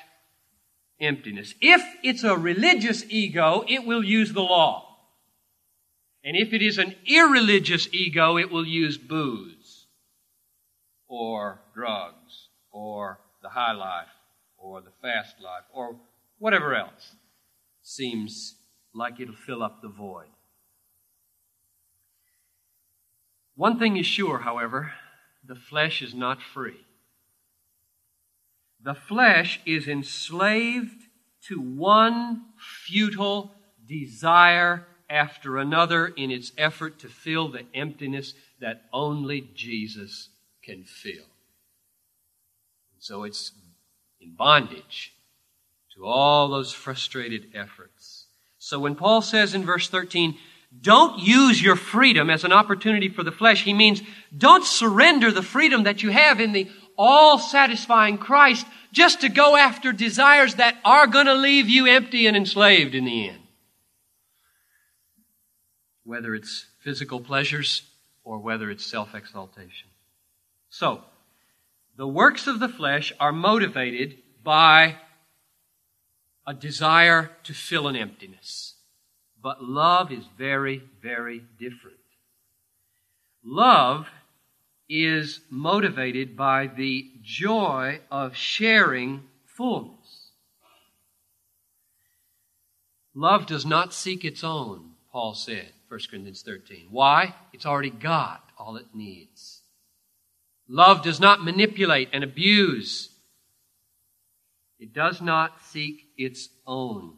emptiness. 1.01 1.53
If 1.60 1.84
it's 2.01 2.24
a 2.24 2.38
religious 2.38 3.03
ego, 3.10 3.65
it 3.68 3.86
will 3.86 4.01
use 4.01 4.32
the 4.32 4.41
law. 4.41 4.96
And 6.24 6.38
if 6.38 6.53
it 6.53 6.62
is 6.62 6.77
an 6.77 6.96
irreligious 7.06 7.89
ego, 7.91 8.38
it 8.38 8.50
will 8.50 8.65
use 8.65 8.98
booze 8.98 9.88
or 11.10 11.60
drugs 11.74 12.48
or 12.72 13.20
the 13.41 13.50
high 13.50 13.74
life 13.74 14.08
or 14.58 14.79
the 14.79 14.94
fast 15.01 15.36
life 15.41 15.63
or 15.74 15.98
whatever 16.38 16.74
else 16.75 17.15
seems 17.82 18.56
like 18.94 19.20
it'll 19.20 19.36
fill 19.36 19.62
up 19.62 19.82
the 19.82 19.89
void. 19.89 20.29
One 23.60 23.78
thing 23.78 23.98
is 23.98 24.06
sure, 24.06 24.39
however 24.39 24.94
the 25.46 25.54
flesh 25.54 26.01
is 26.01 26.13
not 26.13 26.42
free. 26.42 26.80
The 28.82 28.94
flesh 28.94 29.60
is 29.66 29.86
enslaved 29.86 31.04
to 31.50 31.60
one 31.60 32.46
futile 32.86 33.51
desire 33.86 34.88
after 35.10 35.58
another 35.58 36.08
in 36.08 36.32
its 36.32 36.54
effort 36.58 37.00
to 37.00 37.10
fill 37.10 37.50
the 37.50 37.66
emptiness 37.74 38.34
that 38.62 38.84
only 38.94 39.50
Jesus 39.54 40.30
can 40.63 40.86
fill. 40.86 41.28
So 42.98 43.25
it's 43.25 43.51
in 44.22 44.36
bondage 44.36 45.12
to 45.98 46.06
all 46.06 46.48
those 46.48 46.72
frustrated 46.72 47.48
efforts. 47.54 48.28
So 48.58 48.80
when 48.80 48.96
Paul 48.96 49.22
says 49.22 49.54
in 49.54 49.66
verse 49.66 49.89
13, 49.89 50.38
don't 50.82 51.20
use 51.20 51.62
your 51.62 51.76
freedom 51.76 52.30
as 52.30 52.44
an 52.44 52.54
opportunity 52.54 53.10
for 53.10 53.24
the 53.24 53.32
flesh, 53.32 53.64
he 53.64 53.74
means 53.74 54.02
don't 54.38 54.66
surrender 54.66 55.32
the 55.32 55.42
freedom 55.42 55.84
that 55.84 56.04
you 56.04 56.10
have 56.10 56.40
in 56.40 56.52
the 56.52 56.70
all 56.98 57.40
satisfying 57.40 58.18
Christ 58.18 58.66
just 58.92 59.22
to 59.22 59.30
go 59.30 59.56
after 59.56 59.92
desires 59.92 60.56
that 60.56 60.78
are 60.84 61.08
going 61.08 61.26
to 61.26 61.34
leave 61.34 61.70
you 61.70 61.88
empty 61.88 62.28
and 62.28 62.36
enslaved 62.36 62.94
in 62.94 63.06
the 63.06 63.30
end. 63.30 63.40
Whether 66.04 66.36
it's 66.36 66.68
physical 66.80 67.20
pleasures 67.20 67.84
or 68.24 68.40
whether 68.40 68.70
it's 68.70 68.86
self 68.86 69.16
exaltation. 69.16 69.90
So, 70.70 71.04
the 71.98 72.08
works 72.08 72.48
of 72.48 72.60
the 72.60 72.70
flesh 72.70 73.12
are 73.20 73.32
motivated 73.32 74.18
by 74.44 74.98
a 76.46 76.54
desire 76.54 77.32
to 77.44 77.54
fill 77.54 77.88
an 77.88 77.96
emptiness. 77.96 78.69
But 79.41 79.63
love 79.63 80.12
is 80.12 80.25
very, 80.38 80.84
very 81.01 81.43
different. 81.58 81.98
Love 83.43 84.08
is 84.89 85.41
motivated 85.49 86.36
by 86.36 86.67
the 86.67 87.12
joy 87.21 88.02
of 88.12 88.36
sharing 88.36 89.23
fullness. 89.45 90.32
Love 93.13 93.45
does 93.45 93.65
not 93.65 93.93
seek 93.93 94.25
its 94.25 94.43
own, 94.43 94.91
Paul 95.12 95.34
said, 95.34 95.71
1 95.88 95.99
Corinthians 96.10 96.41
13. 96.41 96.88
Why? 96.89 97.36
It's 97.54 97.65
already 97.65 97.89
got 97.89 98.43
all 98.58 98.75
it 98.75 98.88
needs. 98.93 99.62
Love 100.67 101.02
does 101.02 101.19
not 101.19 101.43
manipulate 101.43 102.10
and 102.13 102.23
abuse. 102.23 103.10
It 104.80 104.93
does 104.93 105.21
not 105.21 105.62
seek 105.63 106.08
its 106.17 106.49
own. 106.67 107.13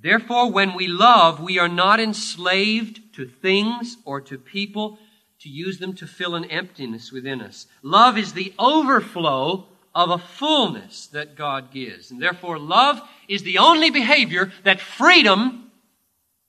Therefore, 0.00 0.50
when 0.50 0.74
we 0.74 0.86
love, 0.86 1.40
we 1.40 1.58
are 1.58 1.68
not 1.68 2.00
enslaved 2.00 3.14
to 3.14 3.26
things 3.26 3.96
or 4.04 4.20
to 4.22 4.38
people 4.38 4.98
to 5.40 5.48
use 5.48 5.78
them 5.78 5.94
to 5.94 6.06
fill 6.06 6.34
an 6.34 6.44
emptiness 6.46 7.12
within 7.12 7.40
us. 7.40 7.66
Love 7.82 8.18
is 8.18 8.32
the 8.32 8.52
overflow 8.58 9.66
of 9.94 10.10
a 10.10 10.18
fullness 10.18 11.06
that 11.08 11.36
God 11.36 11.72
gives. 11.72 12.10
And 12.10 12.20
therefore, 12.20 12.58
love 12.58 13.00
is 13.28 13.42
the 13.42 13.58
only 13.58 13.90
behavior 13.90 14.52
that 14.64 14.80
freedom 14.80 15.70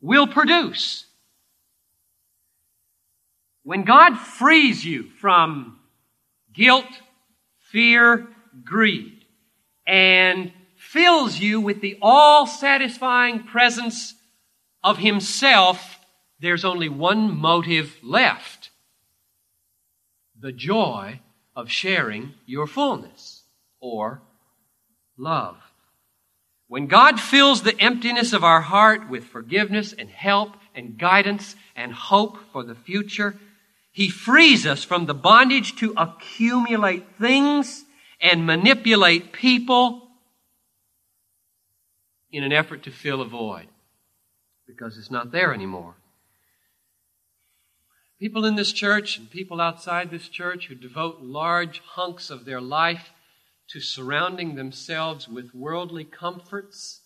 will 0.01 0.27
produce. 0.27 1.05
When 3.63 3.83
God 3.83 4.17
frees 4.17 4.86
you 4.86 5.10
from 5.21 5.79
guilt, 6.53 6.86
fear, 7.71 8.27
greed, 8.63 9.25
and 9.86 10.51
fills 10.91 11.39
you 11.39 11.60
with 11.60 11.82
the 11.82 11.97
all 12.02 12.47
satisfying 12.47 13.43
presence 13.43 14.13
of 14.84 14.97
Himself, 14.97 16.00
there's 16.39 16.63
only 16.63 16.88
one 16.88 17.38
motive 17.38 17.97
left 18.02 18.69
the 20.39 20.52
joy 20.52 21.19
of 21.56 21.69
sharing 21.69 22.32
your 22.45 22.67
fullness 22.67 23.41
or 23.80 24.21
love. 25.17 25.58
When 26.67 26.86
God 26.86 27.19
fills 27.19 27.63
the 27.63 27.80
emptiness 27.82 28.34
of 28.34 28.43
our 28.43 28.62
heart 28.62 29.10
with 29.10 29.23
forgiveness 29.23 29.93
and 29.93 30.10
help 30.10 30.56
and 30.76 30.97
guidance 30.97 31.56
and 31.76 31.91
hope 31.91 32.38
for 32.54 32.63
the 32.63 32.76
future, 32.76 33.36
He 33.91 34.10
frees 34.10 34.67
us 34.67 34.84
from 34.84 35.06
the 35.06 35.15
bondage 35.15 35.76
to 35.78 35.93
accumulate 35.97 37.17
things 37.17 37.84
and 38.21 38.45
manipulate 38.45 39.34
people 39.34 40.07
in 42.38 42.43
an 42.43 42.54
effort 42.54 42.84
to 42.84 42.91
fill 42.91 43.19
a 43.19 43.28
void 43.28 43.65
because 44.67 44.95
it's 44.95 45.10
not 45.10 45.32
there 45.32 45.56
anymore. 45.56 45.95
People 48.19 48.45
in 48.45 48.56
this 48.56 48.71
church 48.71 49.17
and 49.17 49.28
people 49.30 49.60
outside 49.60 50.12
this 50.12 50.30
church 50.30 50.67
who 50.67 50.76
devote 50.76 51.19
large 51.19 51.80
hunks 51.80 52.30
of 52.30 52.45
their 52.45 52.62
life 52.62 53.10
to 53.69 53.80
surrounding 53.80 54.54
themselves 54.54 55.28
with 55.28 55.56
worldly 55.56 56.04
comforts 56.04 57.02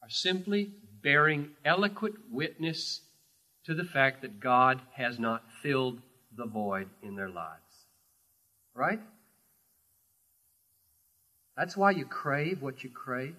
are 0.00 0.10
simply 0.10 0.70
bearing 1.02 1.50
eloquent 1.64 2.14
witness 2.30 3.00
to 3.66 3.74
the 3.74 3.84
fact 3.84 4.22
that 4.22 4.38
God 4.38 4.80
has 4.92 5.18
not 5.18 5.42
filled 5.60 6.00
the 6.36 6.46
void 6.46 6.88
in 7.02 7.16
their 7.16 7.30
lives. 7.30 7.60
Right? 8.76 9.00
That's 11.56 11.76
why 11.76 11.90
you 11.90 12.04
crave 12.04 12.62
what 12.62 12.84
you 12.84 12.90
crave. 12.90 13.34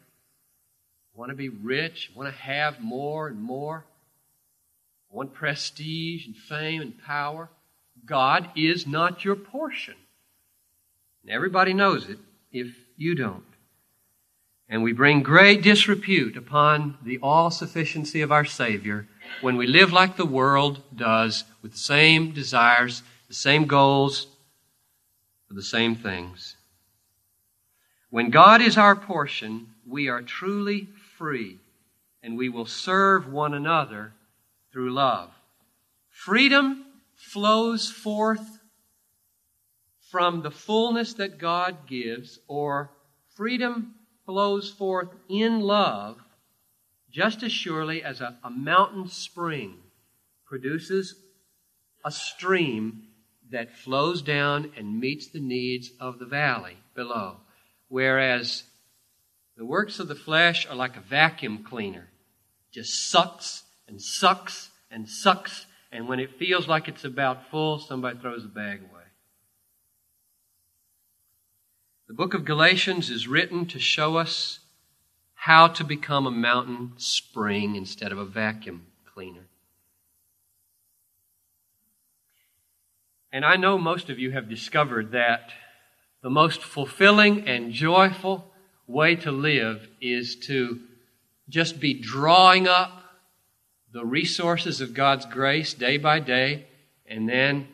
Want 1.15 1.31
to 1.31 1.35
be 1.35 1.49
rich, 1.49 2.11
want 2.13 2.29
to 2.29 2.41
have 2.41 2.79
more 2.81 3.27
and 3.27 3.41
more 3.41 3.85
want 5.15 5.33
prestige 5.33 6.25
and 6.27 6.35
fame 6.35 6.81
and 6.81 7.01
power. 7.03 7.49
God 8.05 8.49
is 8.55 8.85
not 8.85 9.23
your 9.23 9.37
portion. 9.37 9.95
And 11.23 11.31
everybody 11.31 11.73
knows 11.73 12.09
it 12.09 12.19
if 12.51 12.75
you 12.97 13.15
don't. 13.15 13.43
And 14.67 14.83
we 14.83 14.91
bring 14.91 15.23
great 15.23 15.61
disrepute 15.61 16.35
upon 16.35 16.97
the 17.03 17.19
all 17.19 17.49
sufficiency 17.49 18.21
of 18.21 18.31
our 18.31 18.45
Savior 18.45 19.07
when 19.41 19.55
we 19.55 19.67
live 19.67 19.93
like 19.93 20.17
the 20.17 20.25
world 20.25 20.81
does 20.95 21.45
with 21.61 21.71
the 21.71 21.77
same 21.77 22.31
desires, 22.31 23.01
the 23.27 23.33
same 23.33 23.65
goals, 23.65 24.27
for 25.47 25.53
the 25.53 25.63
same 25.63 25.95
things. 25.95 26.57
When 28.09 28.31
God 28.31 28.61
is 28.61 28.77
our 28.77 28.95
portion, 28.95 29.67
we 29.87 30.09
are 30.09 30.21
truly 30.21 30.89
free 31.17 31.59
and 32.21 32.37
we 32.37 32.49
will 32.49 32.65
serve 32.65 33.31
one 33.31 33.53
another 33.53 34.13
through 34.71 34.91
love. 34.91 35.29
Freedom 36.09 36.85
flows 37.13 37.89
forth 37.89 38.59
from 40.09 40.41
the 40.41 40.51
fullness 40.51 41.13
that 41.15 41.37
God 41.37 41.87
gives, 41.87 42.39
or 42.47 42.91
freedom 43.35 43.95
flows 44.25 44.71
forth 44.71 45.09
in 45.29 45.59
love 45.59 46.17
just 47.11 47.43
as 47.43 47.51
surely 47.51 48.03
as 48.03 48.21
a, 48.21 48.37
a 48.43 48.49
mountain 48.49 49.07
spring 49.07 49.77
produces 50.45 51.15
a 52.03 52.11
stream 52.11 53.03
that 53.51 53.77
flows 53.77 54.21
down 54.21 54.71
and 54.75 54.99
meets 54.99 55.27
the 55.27 55.39
needs 55.39 55.91
of 55.99 56.19
the 56.19 56.25
valley 56.25 56.77
below. 56.95 57.37
Whereas 57.87 58.63
the 59.57 59.65
works 59.65 59.99
of 59.99 60.07
the 60.07 60.15
flesh 60.15 60.67
are 60.67 60.75
like 60.75 60.97
a 60.97 61.01
vacuum 61.01 61.63
cleaner, 61.63 62.09
just 62.71 63.09
sucks 63.09 63.63
and 63.87 64.01
sucks 64.01 64.69
and 64.91 65.07
sucks, 65.07 65.65
and 65.91 66.07
when 66.07 66.19
it 66.19 66.37
feels 66.37 66.67
like 66.67 66.87
it's 66.87 67.05
about 67.05 67.49
full, 67.49 67.79
somebody 67.79 68.19
throws 68.19 68.43
the 68.43 68.49
bag 68.49 68.81
away. 68.81 69.03
The 72.07 72.13
book 72.13 72.33
of 72.33 72.45
Galatians 72.45 73.09
is 73.09 73.27
written 73.27 73.65
to 73.67 73.79
show 73.79 74.17
us 74.17 74.59
how 75.33 75.67
to 75.67 75.83
become 75.83 76.27
a 76.27 76.31
mountain 76.31 76.93
spring 76.97 77.75
instead 77.75 78.11
of 78.11 78.17
a 78.17 78.25
vacuum 78.25 78.87
cleaner. 79.13 79.47
And 83.31 83.45
I 83.45 83.55
know 83.55 83.77
most 83.77 84.09
of 84.09 84.19
you 84.19 84.31
have 84.31 84.49
discovered 84.49 85.11
that 85.11 85.51
the 86.21 86.29
most 86.29 86.61
fulfilling 86.61 87.47
and 87.47 87.71
joyful 87.71 88.51
way 88.87 89.15
to 89.15 89.31
live 89.31 89.87
is 90.01 90.35
to 90.47 90.79
just 91.49 91.79
be 91.79 91.93
drawing 91.93 92.67
up 92.67 93.03
the 93.91 94.05
resources 94.05 94.81
of 94.81 94.93
God's 94.93 95.25
grace 95.25 95.73
day 95.73 95.97
by 95.97 96.19
day 96.19 96.65
and 97.05 97.29
then 97.29 97.67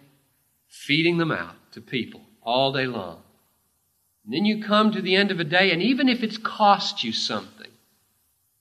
feeding 0.68 1.18
them 1.18 1.32
out 1.32 1.56
to 1.74 1.82
people 1.82 2.22
all 2.42 2.72
day 2.72 2.86
long. 2.86 3.22
And 4.26 4.34
then 4.34 4.46
you 4.46 4.64
come 4.64 4.92
to 4.92 5.02
the 5.02 5.16
end 5.16 5.32
of 5.32 5.40
a 5.40 5.44
day, 5.44 5.72
and 5.72 5.82
even 5.82 6.08
if 6.08 6.22
it's 6.22 6.38
cost 6.38 7.04
you 7.04 7.12
something, 7.12 7.70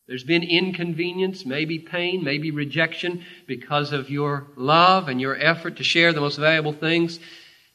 there's 0.08 0.24
been 0.24 0.42
inconvenience, 0.42 1.46
maybe 1.46 1.78
pain, 1.78 2.24
maybe 2.24 2.50
rejection 2.50 3.24
because 3.46 3.92
of 3.92 4.10
your 4.10 4.46
love 4.56 5.08
and 5.08 5.20
your 5.20 5.36
effort 5.36 5.76
to 5.76 5.84
share 5.84 6.12
the 6.12 6.20
most 6.20 6.36
valuable 6.36 6.72
things. 6.72 7.20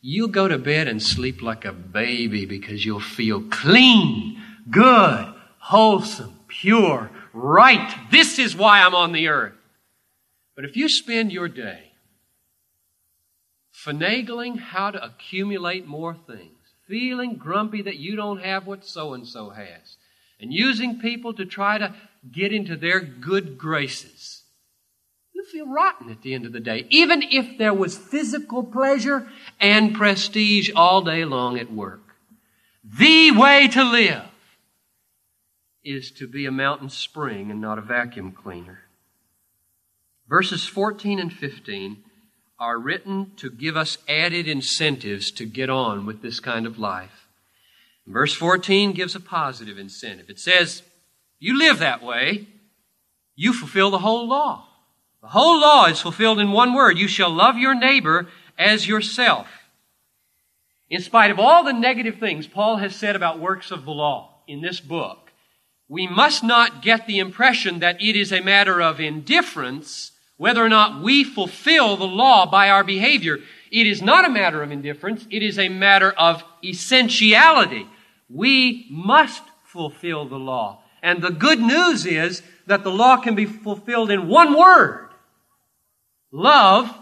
You'll 0.01 0.27
go 0.27 0.47
to 0.47 0.57
bed 0.57 0.87
and 0.87 1.01
sleep 1.01 1.41
like 1.41 1.63
a 1.63 1.71
baby 1.71 2.45
because 2.45 2.85
you'll 2.85 2.99
feel 2.99 3.41
clean, 3.43 4.41
good, 4.69 5.33
wholesome, 5.59 6.39
pure, 6.47 7.09
right. 7.33 7.95
This 8.11 8.39
is 8.39 8.55
why 8.55 8.81
I'm 8.81 8.95
on 8.95 9.11
the 9.11 9.27
earth. 9.27 9.53
But 10.55 10.65
if 10.65 10.77
you 10.77 10.87
spend 10.87 11.31
your 11.31 11.49
day 11.49 11.91
finagling 13.73 14.57
how 14.57 14.91
to 14.91 15.03
accumulate 15.03 15.85
more 15.85 16.15
things, 16.27 16.51
feeling 16.87 17.35
grumpy 17.35 17.81
that 17.81 17.97
you 17.97 18.15
don't 18.15 18.41
have 18.41 18.65
what 18.65 18.85
so 18.85 19.13
and 19.13 19.27
so 19.27 19.49
has, 19.49 19.97
and 20.39 20.53
using 20.53 20.99
people 20.99 21.33
to 21.33 21.45
try 21.45 21.77
to 21.77 21.93
get 22.31 22.53
into 22.53 22.75
their 22.75 22.99
good 22.99 23.57
graces, 23.57 24.43
you 25.33 25.43
feel 25.43 25.67
rotten 25.67 26.09
at 26.09 26.21
the 26.21 26.33
end 26.33 26.45
of 26.45 26.53
the 26.53 26.59
day, 26.59 26.87
even 26.89 27.21
if 27.21 27.57
there 27.57 27.73
was 27.73 27.97
physical 27.97 28.63
pleasure 28.63 29.27
and 29.59 29.93
prestige 29.93 30.71
all 30.75 31.01
day 31.01 31.25
long 31.25 31.59
at 31.59 31.71
work. 31.71 32.01
The 32.83 33.31
way 33.31 33.67
to 33.69 33.83
live 33.83 34.23
is 35.85 36.11
to 36.11 36.27
be 36.27 36.45
a 36.45 36.51
mountain 36.51 36.89
spring 36.89 37.51
and 37.51 37.61
not 37.61 37.77
a 37.77 37.81
vacuum 37.81 38.31
cleaner. 38.31 38.81
Verses 40.27 40.65
14 40.65 41.19
and 41.19 41.31
15 41.31 42.03
are 42.59 42.79
written 42.79 43.31
to 43.37 43.51
give 43.51 43.77
us 43.77 43.97
added 44.09 44.47
incentives 44.47 45.29
to 45.31 45.45
get 45.45 45.69
on 45.69 46.05
with 46.05 46.21
this 46.21 46.39
kind 46.39 46.65
of 46.65 46.79
life. 46.79 47.27
Verse 48.07 48.33
14 48.33 48.93
gives 48.93 49.15
a 49.15 49.19
positive 49.19 49.77
incentive. 49.77 50.29
It 50.29 50.39
says, 50.39 50.83
You 51.39 51.57
live 51.57 51.79
that 51.79 52.03
way, 52.03 52.47
you 53.35 53.53
fulfill 53.53 53.91
the 53.91 53.99
whole 53.99 54.27
law. 54.27 54.67
The 55.21 55.29
whole 55.29 55.59
law 55.59 55.85
is 55.85 56.01
fulfilled 56.01 56.39
in 56.39 56.51
one 56.51 56.73
word 56.73 56.97
you 56.97 57.07
shall 57.07 57.31
love 57.31 57.57
your 57.57 57.75
neighbor 57.75 58.27
as 58.57 58.87
yourself. 58.87 59.47
In 60.89 61.01
spite 61.01 61.31
of 61.31 61.39
all 61.39 61.63
the 61.63 61.73
negative 61.73 62.19
things 62.19 62.47
Paul 62.47 62.77
has 62.77 62.95
said 62.95 63.15
about 63.15 63.39
works 63.39 63.71
of 63.71 63.85
the 63.85 63.91
law 63.91 64.43
in 64.47 64.61
this 64.61 64.79
book, 64.79 65.24
we 65.87 66.07
must 66.07 66.43
not 66.43 66.81
get 66.81 67.05
the 67.05 67.19
impression 67.19 67.79
that 67.79 68.01
it 68.01 68.15
is 68.15 68.31
a 68.31 68.41
matter 68.41 68.81
of 68.81 68.99
indifference 68.99 70.11
whether 70.37 70.63
or 70.63 70.69
not 70.69 71.01
we 71.01 71.23
fulfill 71.23 71.95
the 71.95 72.07
law 72.07 72.45
by 72.45 72.69
our 72.69 72.83
behavior. 72.83 73.39
It 73.71 73.87
is 73.87 74.01
not 74.01 74.25
a 74.25 74.29
matter 74.29 74.61
of 74.61 74.71
indifference, 74.71 75.25
it 75.29 75.43
is 75.43 75.57
a 75.57 75.69
matter 75.69 76.11
of 76.11 76.43
essentiality. 76.63 77.87
We 78.29 78.87
must 78.89 79.43
fulfill 79.63 80.25
the 80.25 80.39
law. 80.39 80.81
And 81.01 81.21
the 81.21 81.31
good 81.31 81.59
news 81.59 82.05
is 82.05 82.41
that 82.67 82.83
the 82.83 82.91
law 82.91 83.17
can 83.17 83.35
be 83.35 83.45
fulfilled 83.45 84.11
in 84.11 84.27
one 84.27 84.57
word 84.57 85.09
love, 86.31 86.93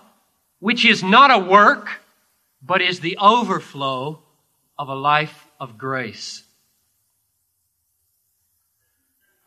which 0.59 0.85
is 0.85 1.03
not 1.03 1.31
a 1.31 1.39
work, 1.39 2.01
but 2.61 2.81
is 2.81 2.99
the 2.99 3.17
overflow 3.19 4.21
of 4.77 4.89
a 4.89 4.95
life 4.95 5.47
of 5.59 5.77
grace. 5.77 6.42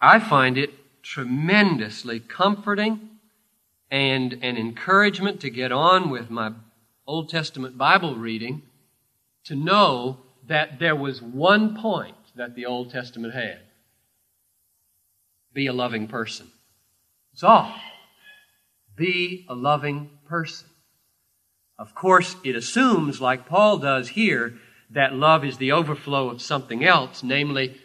I 0.07 0.21
find 0.21 0.57
it 0.57 0.71
tremendously 1.03 2.21
comforting 2.21 3.11
and 3.91 4.35
an 4.35 4.57
encouragement 4.57 5.41
to 5.41 5.51
get 5.51 5.73
on 5.73 6.11
with 6.11 6.31
my 6.31 6.53
Old 7.09 7.29
Testament 7.29 7.77
Bible 7.77 8.15
reading 8.15 8.63
to 9.47 9.57
know 9.57 10.19
that 10.47 10.79
there 10.79 10.95
was 10.95 11.21
one 11.21 11.77
point 11.77 12.15
that 12.37 12.55
the 12.55 12.67
Old 12.67 12.93
Testament 12.93 13.35
had 13.35 13.59
be 15.53 15.67
a 15.67 15.73
loving 15.73 16.07
person. 16.07 16.47
It's 17.33 17.43
all. 17.43 17.75
Be 18.95 19.45
a 19.49 19.57
loving 19.57 20.11
person. 20.29 20.69
Of 21.81 21.97
course, 21.97 22.37
it 22.45 22.55
assumes, 22.55 23.21
like 23.21 23.49
Paul 23.49 23.79
does 23.79 24.11
here, 24.11 24.55
that 24.91 25.15
love 25.15 25.45
is 25.45 25.57
the 25.57 25.73
overflow 25.73 26.29
of 26.29 26.41
something 26.41 26.85
else, 26.85 27.25
namely 27.25 27.81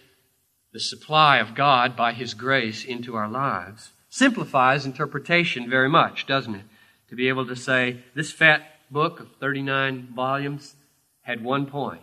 the 0.74 0.80
supply 0.80 1.38
of 1.38 1.56
God 1.56 1.96
by 1.96 2.14
His 2.14 2.34
grace 2.34 2.84
into 2.84 3.16
our 3.16 3.30
lives 3.30 3.92
simplifies 4.10 4.86
interpretation 4.86 5.70
very 5.70 5.90
much, 5.90 6.26
doesn't 6.26 6.56
it? 6.56 6.66
To 7.10 7.16
be 7.16 7.28
able 7.28 7.46
to 7.48 7.56
say, 7.56 8.04
this 8.16 8.32
fat 8.32 8.64
book 8.90 9.20
of 9.20 9.28
39 9.40 10.10
volumes 10.16 10.76
had 11.22 11.44
one 11.44 11.66
point 11.66 12.02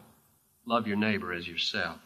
love 0.67 0.87
your 0.87 0.97
neighbor 0.97 1.33
as 1.33 1.49
yourself. 1.49 1.99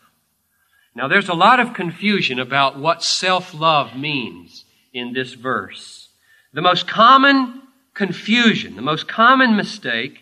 Now, 0.95 1.09
there's 1.09 1.29
a 1.29 1.35
lot 1.35 1.59
of 1.59 1.75
confusion 1.75 2.39
about 2.39 2.79
what 2.79 3.03
self 3.03 3.55
love 3.55 3.97
means 3.97 4.65
in 4.93 5.13
this 5.13 5.33
verse. 5.35 6.09
The 6.53 6.63
most 6.63 6.87
common 6.87 7.63
confusion, 7.95 8.77
the 8.77 8.83
most 8.83 9.09
common 9.09 9.57
mistake 9.57 10.21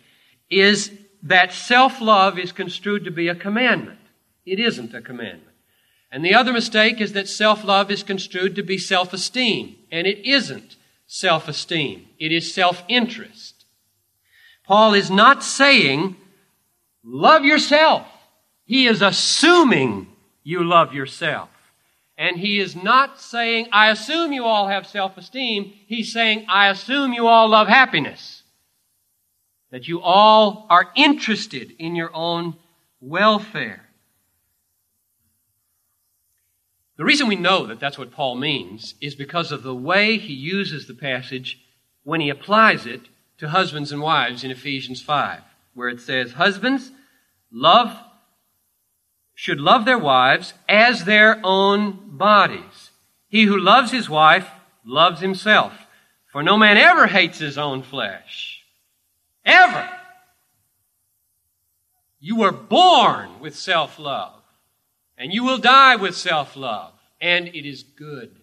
is 0.48 0.92
that 1.24 1.53
self 1.53 2.00
love 2.00 2.38
is 2.38 2.53
construed 2.53 3.05
to 3.05 3.11
be 3.11 3.29
a 3.29 3.35
commandment. 3.35 3.98
It 4.46 4.59
isn't 4.59 4.94
a 4.94 5.03
commandment. 5.03 5.49
And 6.12 6.24
the 6.24 6.34
other 6.34 6.52
mistake 6.52 7.00
is 7.00 7.12
that 7.12 7.28
self 7.28 7.64
love 7.64 7.90
is 7.90 8.02
construed 8.02 8.56
to 8.56 8.62
be 8.62 8.78
self 8.78 9.12
esteem, 9.12 9.76
and 9.90 10.06
it 10.06 10.26
isn't 10.26 10.76
self 11.06 11.48
esteem, 11.48 12.06
it 12.18 12.32
is 12.32 12.52
self 12.52 12.82
interest. 12.88 13.64
Paul 14.66 14.94
is 14.94 15.10
not 15.10 15.42
saying, 15.42 16.16
love 17.02 17.44
yourself. 17.44 18.06
He 18.64 18.86
is 18.86 19.02
assuming 19.02 20.06
you 20.44 20.62
love 20.62 20.94
yourself. 20.94 21.48
And 22.16 22.36
he 22.36 22.60
is 22.60 22.76
not 22.76 23.20
saying, 23.20 23.68
I 23.72 23.90
assume 23.90 24.32
you 24.32 24.44
all 24.44 24.68
have 24.68 24.86
self 24.86 25.16
esteem. 25.16 25.72
He's 25.86 26.12
saying, 26.12 26.46
I 26.48 26.68
assume 26.68 27.12
you 27.12 27.26
all 27.26 27.48
love 27.48 27.66
happiness. 27.66 28.42
That 29.70 29.88
you 29.88 30.00
all 30.00 30.66
are 30.68 30.90
interested 30.94 31.72
in 31.78 31.94
your 31.94 32.14
own 32.14 32.56
welfare. 33.00 33.89
The 37.00 37.06
reason 37.06 37.28
we 37.28 37.36
know 37.36 37.64
that 37.64 37.80
that's 37.80 37.96
what 37.96 38.12
Paul 38.12 38.34
means 38.34 38.94
is 39.00 39.14
because 39.14 39.52
of 39.52 39.62
the 39.62 39.74
way 39.74 40.18
he 40.18 40.34
uses 40.34 40.86
the 40.86 40.92
passage 40.92 41.58
when 42.02 42.20
he 42.20 42.28
applies 42.28 42.84
it 42.84 43.00
to 43.38 43.48
husbands 43.48 43.90
and 43.90 44.02
wives 44.02 44.44
in 44.44 44.50
Ephesians 44.50 45.00
5, 45.00 45.40
where 45.72 45.88
it 45.88 46.02
says, 46.02 46.32
Husbands, 46.32 46.92
love, 47.50 47.96
should 49.34 49.62
love 49.62 49.86
their 49.86 49.96
wives 49.98 50.52
as 50.68 51.06
their 51.06 51.40
own 51.42 52.18
bodies. 52.18 52.90
He 53.28 53.44
who 53.44 53.58
loves 53.58 53.92
his 53.92 54.10
wife 54.10 54.50
loves 54.84 55.22
himself. 55.22 55.72
For 56.30 56.42
no 56.42 56.58
man 56.58 56.76
ever 56.76 57.06
hates 57.06 57.38
his 57.38 57.56
own 57.56 57.82
flesh. 57.82 58.62
Ever. 59.42 59.88
You 62.18 62.36
were 62.36 62.52
born 62.52 63.40
with 63.40 63.56
self 63.56 63.98
love. 63.98 64.39
And 65.20 65.35
you 65.35 65.44
will 65.44 65.59
die 65.59 65.96
with 65.96 66.16
self 66.16 66.56
love. 66.56 66.94
And 67.20 67.48
it 67.48 67.68
is 67.68 67.83
good. 67.83 68.40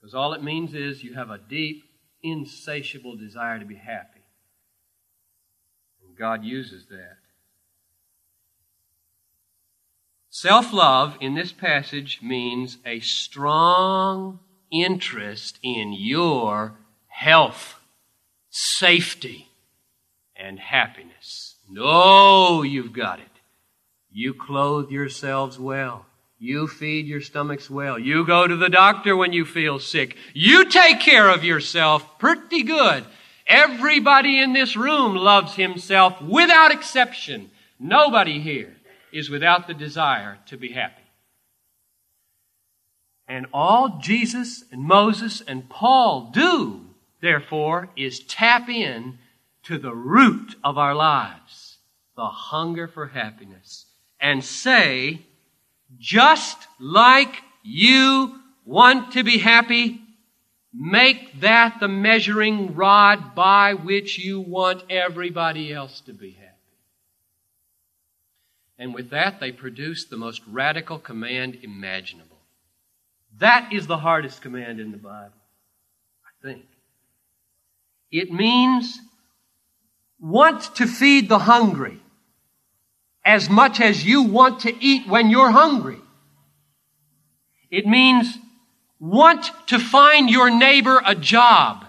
Because 0.00 0.12
all 0.12 0.32
it 0.32 0.42
means 0.42 0.74
is 0.74 1.04
you 1.04 1.14
have 1.14 1.30
a 1.30 1.38
deep, 1.38 1.84
insatiable 2.20 3.16
desire 3.16 3.60
to 3.60 3.64
be 3.64 3.76
happy. 3.76 4.24
And 6.04 6.18
God 6.18 6.44
uses 6.44 6.86
that. 6.86 7.18
Self 10.30 10.72
love 10.72 11.16
in 11.20 11.34
this 11.34 11.52
passage 11.52 12.18
means 12.20 12.78
a 12.84 12.98
strong 12.98 14.40
interest 14.72 15.60
in 15.62 15.92
your 15.92 16.74
health, 17.06 17.76
safety, 18.50 19.48
and 20.34 20.58
happiness. 20.58 21.54
No, 21.70 22.62
you've 22.62 22.92
got 22.92 23.20
it. 23.20 23.35
You 24.18 24.32
clothe 24.32 24.90
yourselves 24.90 25.58
well. 25.58 26.06
You 26.38 26.68
feed 26.68 27.06
your 27.06 27.20
stomachs 27.20 27.68
well. 27.68 27.98
You 27.98 28.24
go 28.24 28.46
to 28.46 28.56
the 28.56 28.70
doctor 28.70 29.14
when 29.14 29.34
you 29.34 29.44
feel 29.44 29.78
sick. 29.78 30.16
You 30.32 30.70
take 30.70 31.00
care 31.00 31.28
of 31.28 31.44
yourself 31.44 32.18
pretty 32.18 32.62
good. 32.62 33.04
Everybody 33.46 34.40
in 34.40 34.54
this 34.54 34.74
room 34.74 35.16
loves 35.16 35.54
himself 35.56 36.18
without 36.22 36.72
exception. 36.72 37.50
Nobody 37.78 38.40
here 38.40 38.74
is 39.12 39.28
without 39.28 39.66
the 39.66 39.74
desire 39.74 40.38
to 40.46 40.56
be 40.56 40.72
happy. 40.72 41.02
And 43.28 43.44
all 43.52 43.98
Jesus 44.00 44.64
and 44.72 44.80
Moses 44.80 45.42
and 45.46 45.68
Paul 45.68 46.30
do, 46.32 46.86
therefore, 47.20 47.90
is 47.96 48.20
tap 48.20 48.70
in 48.70 49.18
to 49.64 49.76
the 49.76 49.94
root 49.94 50.54
of 50.64 50.78
our 50.78 50.94
lives, 50.94 51.76
the 52.16 52.24
hunger 52.24 52.88
for 52.88 53.08
happiness, 53.08 53.85
and 54.26 54.44
say, 54.44 55.20
just 56.00 56.58
like 56.80 57.42
you 57.62 58.40
want 58.64 59.12
to 59.12 59.22
be 59.22 59.38
happy, 59.38 60.00
make 60.74 61.40
that 61.40 61.78
the 61.78 61.86
measuring 61.86 62.74
rod 62.74 63.36
by 63.36 63.74
which 63.74 64.18
you 64.18 64.40
want 64.40 64.82
everybody 64.90 65.72
else 65.72 66.00
to 66.00 66.12
be 66.12 66.32
happy. 66.32 66.50
And 68.80 68.92
with 68.92 69.10
that, 69.10 69.38
they 69.38 69.52
produce 69.52 70.06
the 70.06 70.16
most 70.16 70.42
radical 70.48 70.98
command 70.98 71.58
imaginable. 71.62 72.40
That 73.38 73.72
is 73.72 73.86
the 73.86 73.98
hardest 73.98 74.42
command 74.42 74.80
in 74.80 74.90
the 74.90 74.98
Bible, 74.98 75.40
I 76.24 76.44
think. 76.44 76.66
It 78.10 78.32
means 78.32 78.98
want 80.18 80.74
to 80.74 80.88
feed 80.88 81.28
the 81.28 81.38
hungry 81.38 82.00
as 83.26 83.50
much 83.50 83.80
as 83.80 84.06
you 84.06 84.22
want 84.22 84.60
to 84.60 84.72
eat 84.82 85.08
when 85.08 85.28
you're 85.28 85.50
hungry. 85.50 85.98
It 87.70 87.84
means 87.84 88.38
want 89.00 89.50
to 89.66 89.80
find 89.80 90.30
your 90.30 90.48
neighbor 90.48 91.02
a 91.04 91.16
job 91.16 91.84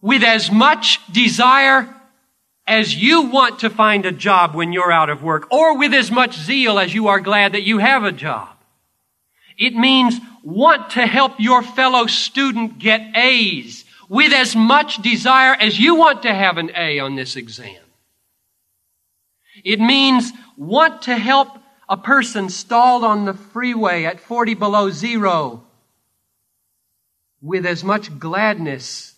with 0.00 0.24
as 0.24 0.50
much 0.50 1.00
desire 1.12 1.94
as 2.66 2.96
you 2.96 3.30
want 3.30 3.58
to 3.60 3.70
find 3.70 4.06
a 4.06 4.12
job 4.12 4.54
when 4.54 4.72
you're 4.72 4.90
out 4.90 5.10
of 5.10 5.22
work, 5.22 5.52
or 5.52 5.76
with 5.76 5.92
as 5.92 6.10
much 6.10 6.36
zeal 6.36 6.78
as 6.78 6.94
you 6.94 7.08
are 7.08 7.20
glad 7.20 7.52
that 7.52 7.62
you 7.62 7.78
have 7.78 8.02
a 8.02 8.12
job. 8.12 8.48
It 9.58 9.74
means 9.74 10.18
want 10.42 10.90
to 10.90 11.06
help 11.06 11.34
your 11.38 11.62
fellow 11.62 12.06
student 12.06 12.78
get 12.78 13.16
A's 13.16 13.84
with 14.08 14.32
as 14.32 14.56
much 14.56 15.02
desire 15.02 15.54
as 15.54 15.78
you 15.78 15.96
want 15.96 16.22
to 16.22 16.32
have 16.32 16.56
an 16.56 16.70
A 16.74 17.00
on 17.00 17.16
this 17.16 17.36
exam. 17.36 17.81
It 19.64 19.80
means 19.80 20.32
want 20.56 21.02
to 21.02 21.16
help 21.16 21.48
a 21.88 21.96
person 21.96 22.48
stalled 22.48 23.04
on 23.04 23.24
the 23.24 23.34
freeway 23.34 24.04
at 24.04 24.20
40 24.20 24.54
below 24.54 24.90
zero 24.90 25.64
with 27.40 27.66
as 27.66 27.82
much 27.82 28.18
gladness 28.18 29.14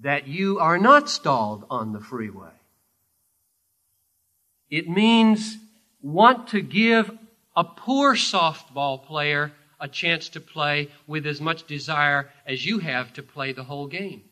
that 0.00 0.26
you 0.26 0.58
are 0.58 0.78
not 0.78 1.10
stalled 1.10 1.64
on 1.70 1.92
the 1.92 2.00
freeway. 2.00 2.50
It 4.70 4.88
means 4.88 5.56
want 6.00 6.48
to 6.48 6.60
give 6.60 7.10
a 7.54 7.64
poor 7.64 8.14
softball 8.14 9.04
player 9.04 9.52
a 9.80 9.88
chance 9.88 10.28
to 10.30 10.40
play 10.40 10.88
with 11.06 11.26
as 11.26 11.40
much 11.40 11.66
desire 11.66 12.30
as 12.46 12.64
you 12.64 12.78
have 12.78 13.12
to 13.14 13.22
play 13.22 13.52
the 13.52 13.64
whole 13.64 13.86
game. 13.86 14.22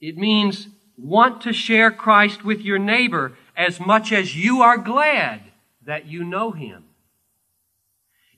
It 0.00 0.16
means 0.16 0.66
want 1.02 1.42
to 1.42 1.52
share 1.52 1.90
Christ 1.90 2.44
with 2.44 2.60
your 2.60 2.78
neighbor 2.78 3.32
as 3.56 3.80
much 3.80 4.12
as 4.12 4.36
you 4.36 4.62
are 4.62 4.78
glad 4.78 5.40
that 5.84 6.06
you 6.06 6.24
know 6.24 6.50
him. 6.50 6.84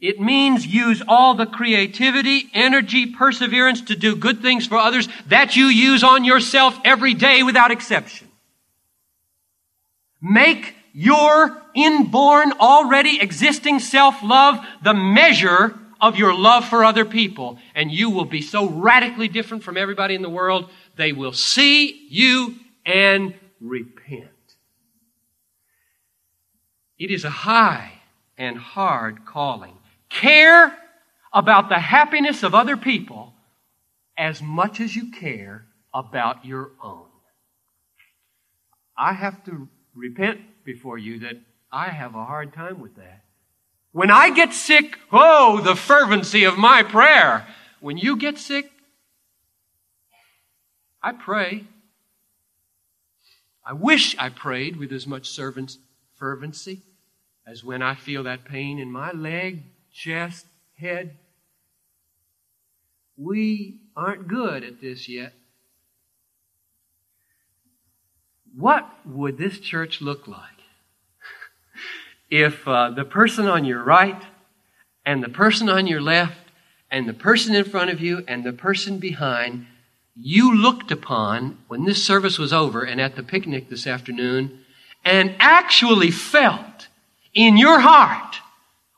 It 0.00 0.20
means 0.20 0.66
use 0.66 1.00
all 1.06 1.34
the 1.34 1.46
creativity, 1.46 2.50
energy, 2.52 3.06
perseverance 3.06 3.82
to 3.82 3.94
do 3.94 4.16
good 4.16 4.42
things 4.42 4.66
for 4.66 4.76
others 4.76 5.08
that 5.26 5.54
you 5.54 5.66
use 5.66 6.02
on 6.02 6.24
yourself 6.24 6.76
every 6.84 7.14
day 7.14 7.44
without 7.44 7.70
exception. 7.70 8.28
Make 10.20 10.74
your 10.92 11.62
inborn, 11.74 12.52
already 12.52 13.20
existing 13.20 13.78
self-love 13.78 14.64
the 14.82 14.94
measure 14.94 15.78
of 16.00 16.16
your 16.16 16.34
love 16.34 16.64
for 16.64 16.84
other 16.84 17.04
people. 17.04 17.58
And 17.76 17.92
you 17.92 18.10
will 18.10 18.24
be 18.24 18.42
so 18.42 18.68
radically 18.68 19.28
different 19.28 19.62
from 19.62 19.76
everybody 19.76 20.16
in 20.16 20.22
the 20.22 20.28
world, 20.28 20.68
they 20.96 21.12
will 21.12 21.32
see 21.32 22.06
you 22.08 22.56
and 22.84 23.34
repent. 23.60 24.28
It 26.98 27.10
is 27.10 27.24
a 27.24 27.30
high 27.30 27.92
and 28.36 28.56
hard 28.56 29.24
calling. 29.24 29.76
Care 30.08 30.76
about 31.32 31.68
the 31.68 31.78
happiness 31.78 32.42
of 32.42 32.54
other 32.54 32.76
people 32.76 33.32
as 34.16 34.42
much 34.42 34.80
as 34.80 34.94
you 34.94 35.10
care 35.10 35.66
about 35.94 36.44
your 36.44 36.72
own. 36.82 37.06
I 38.96 39.14
have 39.14 39.44
to 39.44 39.68
repent 39.94 40.40
before 40.64 40.98
you 40.98 41.20
that 41.20 41.40
I 41.70 41.88
have 41.88 42.14
a 42.14 42.24
hard 42.24 42.52
time 42.52 42.80
with 42.80 42.96
that. 42.96 43.24
When 43.92 44.10
I 44.10 44.30
get 44.30 44.52
sick, 44.52 44.98
oh, 45.10 45.60
the 45.60 45.76
fervency 45.76 46.44
of 46.44 46.56
my 46.56 46.82
prayer. 46.82 47.46
When 47.80 47.98
you 47.98 48.16
get 48.16 48.38
sick, 48.38 48.71
I 51.02 51.12
pray. 51.12 51.64
I 53.64 53.72
wish 53.72 54.16
I 54.18 54.28
prayed 54.28 54.76
with 54.76 54.92
as 54.92 55.06
much 55.06 55.38
fervency 56.18 56.82
as 57.46 57.64
when 57.64 57.82
I 57.82 57.94
feel 57.94 58.22
that 58.24 58.44
pain 58.44 58.78
in 58.78 58.90
my 58.90 59.12
leg, 59.12 59.62
chest, 59.92 60.46
head. 60.78 61.16
We 63.16 63.80
aren't 63.96 64.28
good 64.28 64.64
at 64.64 64.80
this 64.80 65.08
yet. 65.08 65.32
What 68.56 68.88
would 69.06 69.38
this 69.38 69.58
church 69.58 70.00
look 70.00 70.28
like 70.28 70.38
if 72.30 72.66
uh, 72.68 72.90
the 72.90 73.04
person 73.04 73.46
on 73.46 73.64
your 73.64 73.82
right 73.82 74.22
and 75.04 75.22
the 75.22 75.28
person 75.28 75.68
on 75.68 75.86
your 75.86 76.00
left 76.00 76.50
and 76.90 77.08
the 77.08 77.14
person 77.14 77.54
in 77.54 77.64
front 77.64 77.90
of 77.90 78.00
you 78.00 78.24
and 78.28 78.44
the 78.44 78.52
person 78.52 78.98
behind 78.98 79.66
you 80.14 80.56
looked 80.56 80.90
upon 80.90 81.58
when 81.68 81.84
this 81.84 82.04
service 82.04 82.38
was 82.38 82.52
over 82.52 82.82
and 82.82 83.00
at 83.00 83.16
the 83.16 83.22
picnic 83.22 83.68
this 83.68 83.86
afternoon 83.86 84.60
and 85.04 85.34
actually 85.38 86.10
felt 86.10 86.88
in 87.34 87.56
your 87.56 87.80
heart 87.80 88.36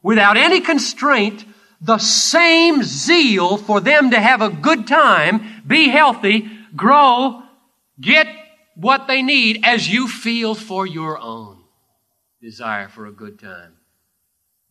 without 0.02 0.36
any 0.36 0.60
constraint 0.60 1.44
the 1.80 1.98
same 1.98 2.82
zeal 2.82 3.56
for 3.56 3.80
them 3.80 4.10
to 4.10 4.18
have 4.18 4.40
a 4.40 4.50
good 4.50 4.86
time, 4.86 5.62
be 5.66 5.88
healthy, 5.88 6.50
grow, 6.74 7.42
get 8.00 8.26
what 8.74 9.06
they 9.06 9.22
need 9.22 9.60
as 9.64 9.88
you 9.88 10.08
feel 10.08 10.54
for 10.54 10.86
your 10.86 11.18
own 11.18 11.62
desire 12.40 12.88
for 12.88 13.06
a 13.06 13.12
good 13.12 13.38
time. 13.38 13.74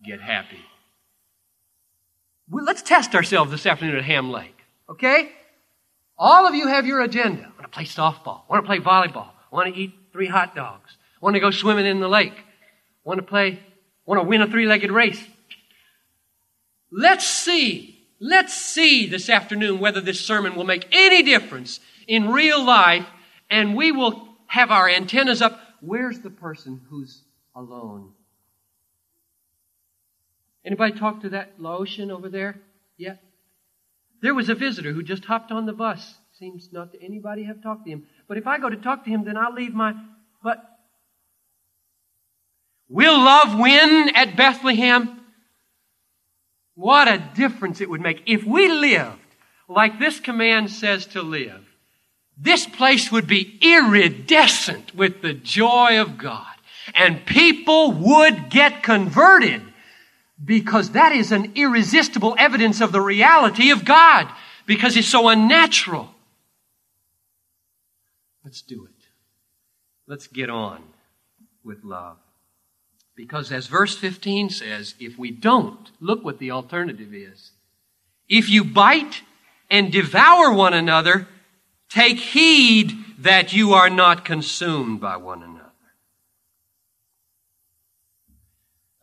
Get 0.05 0.21
happy. 0.21 0.59
Well, 2.49 2.65
let's 2.65 2.81
test 2.81 3.15
ourselves 3.15 3.51
this 3.51 3.65
afternoon 3.65 3.95
at 3.95 4.03
Ham 4.03 4.29
Lake, 4.29 4.57
okay? 4.89 5.31
All 6.17 6.47
of 6.47 6.55
you 6.55 6.67
have 6.67 6.85
your 6.85 7.01
agenda. 7.01 7.43
I 7.43 7.49
want 7.49 7.63
to 7.63 7.67
play 7.69 7.85
softball. 7.85 8.41
I 8.47 8.53
want 8.53 8.63
to 8.63 8.67
play 8.67 8.79
volleyball. 8.79 9.29
I 9.51 9.55
want 9.55 9.73
to 9.73 9.79
eat 9.79 9.93
three 10.11 10.27
hot 10.27 10.55
dogs. 10.55 10.95
I 11.21 11.25
want 11.25 11.35
to 11.35 11.39
go 11.39 11.51
swimming 11.51 11.85
in 11.85 11.99
the 11.99 12.07
lake. 12.07 12.33
I 12.35 13.09
want 13.09 13.19
to 13.19 13.25
play, 13.25 13.53
I 13.53 13.59
want 14.05 14.21
to 14.21 14.27
win 14.27 14.41
a 14.41 14.47
three-legged 14.47 14.91
race. 14.91 15.21
Let's 16.91 17.25
see, 17.25 17.99
let's 18.19 18.53
see 18.53 19.07
this 19.07 19.29
afternoon 19.29 19.79
whether 19.79 19.99
this 19.99 20.21
sermon 20.21 20.55
will 20.55 20.63
make 20.63 20.87
any 20.91 21.23
difference 21.23 21.79
in 22.07 22.29
real 22.29 22.63
life 22.63 23.07
and 23.49 23.75
we 23.75 23.91
will 23.91 24.27
have 24.47 24.71
our 24.71 24.87
antennas 24.87 25.41
up. 25.41 25.59
Where's 25.81 26.19
the 26.19 26.29
person 26.29 26.81
who's 26.89 27.23
alone? 27.55 28.11
Anybody 30.65 30.97
talk 30.97 31.21
to 31.21 31.29
that 31.29 31.59
Laotian 31.59 32.11
over 32.11 32.29
there? 32.29 32.61
Yeah. 32.97 33.15
There 34.23 34.33
was 34.33 34.47
a 34.47 34.55
visitor 34.55 34.93
who 34.93 35.03
just 35.03 35.25
hopped 35.25 35.51
on 35.51 35.65
the 35.65 35.73
bus. 35.73 36.15
Seems 36.39 36.69
not 36.71 36.93
to 36.93 37.03
anybody 37.03 37.43
have 37.43 37.61
talked 37.61 37.83
to 37.83 37.91
him. 37.91 38.07
But 38.29 38.37
if 38.37 38.47
I 38.47 38.57
go 38.57 38.69
to 38.69 38.77
talk 38.77 39.03
to 39.03 39.09
him, 39.09 39.25
then 39.25 39.35
I'll 39.35 39.53
leave 39.53 39.73
my. 39.73 39.93
But 40.41 40.63
will 42.87 43.19
love 43.19 43.59
win 43.59 44.15
at 44.15 44.37
Bethlehem? 44.37 45.19
What 46.75 47.09
a 47.09 47.21
difference 47.35 47.81
it 47.81 47.89
would 47.89 47.99
make 47.99 48.23
if 48.25 48.45
we 48.45 48.69
lived 48.69 49.19
like 49.67 49.99
this 49.99 50.21
command 50.21 50.71
says 50.71 51.05
to 51.07 51.21
live. 51.21 51.65
This 52.37 52.65
place 52.65 53.11
would 53.11 53.27
be 53.27 53.59
iridescent 53.61 54.95
with 54.95 55.21
the 55.21 55.33
joy 55.33 55.99
of 55.99 56.17
God. 56.17 56.47
And 56.95 57.25
people 57.25 57.91
would 57.91 58.49
get 58.49 58.83
converted 58.83 59.72
because 60.43 60.91
that 60.91 61.11
is 61.11 61.31
an 61.31 61.53
irresistible 61.55 62.35
evidence 62.37 62.81
of 62.81 62.91
the 62.91 63.01
reality 63.01 63.71
of 63.71 63.85
God 63.85 64.27
because 64.65 64.95
it's 64.97 65.07
so 65.07 65.27
unnatural. 65.27 66.09
Let's 68.43 68.61
do 68.61 68.85
it. 68.85 69.05
Let's 70.07 70.27
get 70.27 70.49
on 70.49 70.83
with 71.63 71.83
love. 71.83 72.17
Because 73.15 73.51
as 73.51 73.67
verse 73.67 73.95
15 73.95 74.49
says, 74.49 74.95
if 74.99 75.17
we 75.17 75.31
don't, 75.31 75.91
look 75.99 76.23
what 76.23 76.39
the 76.39 76.51
alternative 76.51 77.13
is. 77.13 77.51
If 78.27 78.49
you 78.49 78.63
bite 78.63 79.21
and 79.69 79.91
devour 79.91 80.51
one 80.51 80.73
another, 80.73 81.27
take 81.89 82.17
heed 82.17 82.93
that 83.19 83.53
you 83.53 83.73
are 83.73 83.89
not 83.89 84.25
consumed 84.25 84.99
by 84.99 85.17
one 85.17 85.43
another. 85.43 85.59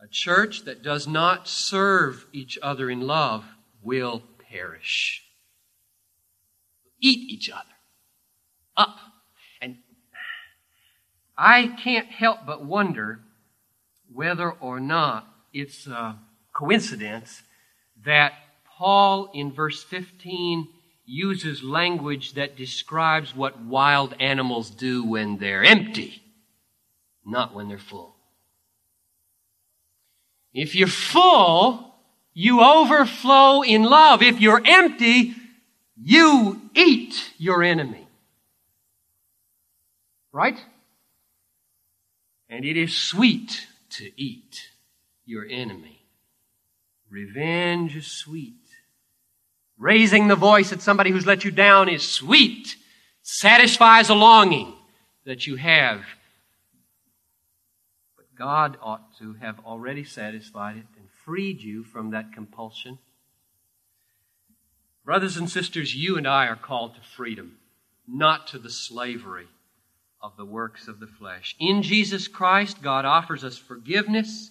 church 0.11 0.65
that 0.65 0.83
does 0.83 1.07
not 1.07 1.47
serve 1.47 2.25
each 2.33 2.57
other 2.61 2.89
in 2.89 3.01
love 3.01 3.45
will 3.81 4.23
perish. 4.49 5.23
Eat 6.99 7.29
each 7.29 7.49
other 7.49 7.63
up. 8.77 8.97
And 9.61 9.77
I 11.37 11.67
can't 11.67 12.07
help 12.07 12.45
but 12.45 12.63
wonder 12.63 13.19
whether 14.11 14.51
or 14.51 14.79
not 14.79 15.27
it's 15.53 15.87
a 15.87 16.19
coincidence 16.53 17.43
that 18.05 18.33
Paul 18.77 19.29
in 19.33 19.51
verse 19.51 19.83
15 19.83 20.67
uses 21.05 21.63
language 21.63 22.33
that 22.33 22.55
describes 22.55 23.35
what 23.35 23.59
wild 23.59 24.15
animals 24.19 24.69
do 24.69 25.03
when 25.03 25.37
they're 25.37 25.63
empty, 25.63 26.21
not 27.25 27.53
when 27.53 27.67
they're 27.67 27.77
full. 27.77 28.10
If 30.53 30.75
you're 30.75 30.87
full, 30.87 31.95
you 32.33 32.61
overflow 32.61 33.61
in 33.61 33.83
love. 33.83 34.21
If 34.21 34.39
you're 34.39 34.61
empty, 34.65 35.35
you 36.01 36.61
eat 36.75 37.33
your 37.37 37.63
enemy. 37.63 38.07
Right? 40.31 40.57
And 42.49 42.65
it 42.65 42.77
is 42.77 42.95
sweet 42.95 43.67
to 43.91 44.11
eat 44.21 44.69
your 45.25 45.45
enemy. 45.49 46.01
Revenge 47.09 47.95
is 47.95 48.07
sweet. 48.07 48.55
Raising 49.77 50.27
the 50.27 50.35
voice 50.35 50.71
at 50.71 50.81
somebody 50.81 51.11
who's 51.11 51.25
let 51.25 51.43
you 51.43 51.51
down 51.51 51.89
is 51.89 52.07
sweet. 52.07 52.75
Satisfies 53.21 54.09
a 54.09 54.13
longing 54.13 54.73
that 55.25 55.47
you 55.47 55.55
have. 55.55 56.01
God 58.41 58.75
ought 58.81 59.15
to 59.19 59.35
have 59.35 59.59
already 59.63 60.03
satisfied 60.03 60.75
it 60.75 60.87
and 60.97 61.07
freed 61.23 61.61
you 61.61 61.83
from 61.83 62.09
that 62.09 62.33
compulsion. 62.33 62.97
Brothers 65.05 65.37
and 65.37 65.47
sisters, 65.47 65.93
you 65.93 66.17
and 66.17 66.27
I 66.27 66.47
are 66.47 66.55
called 66.55 66.95
to 66.95 67.01
freedom, 67.01 67.57
not 68.07 68.47
to 68.47 68.57
the 68.57 68.71
slavery 68.71 69.45
of 70.19 70.37
the 70.37 70.45
works 70.45 70.87
of 70.87 70.99
the 70.99 71.05
flesh. 71.05 71.55
In 71.59 71.83
Jesus 71.83 72.27
Christ, 72.27 72.81
God 72.81 73.05
offers 73.05 73.43
us 73.43 73.59
forgiveness, 73.59 74.49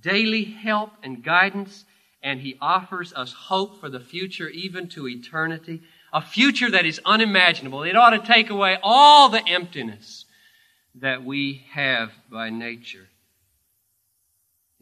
daily 0.00 0.44
help 0.44 0.92
and 1.02 1.24
guidance, 1.24 1.84
and 2.22 2.38
He 2.38 2.56
offers 2.60 3.12
us 3.12 3.32
hope 3.32 3.80
for 3.80 3.90
the 3.90 3.98
future, 3.98 4.50
even 4.50 4.88
to 4.90 5.08
eternity. 5.08 5.82
A 6.12 6.22
future 6.22 6.70
that 6.70 6.86
is 6.86 7.00
unimaginable. 7.04 7.82
It 7.82 7.96
ought 7.96 8.10
to 8.10 8.20
take 8.20 8.50
away 8.50 8.78
all 8.84 9.30
the 9.30 9.44
emptiness 9.48 10.26
that 10.94 11.24
we 11.24 11.66
have 11.72 12.12
by 12.30 12.48
nature. 12.48 13.08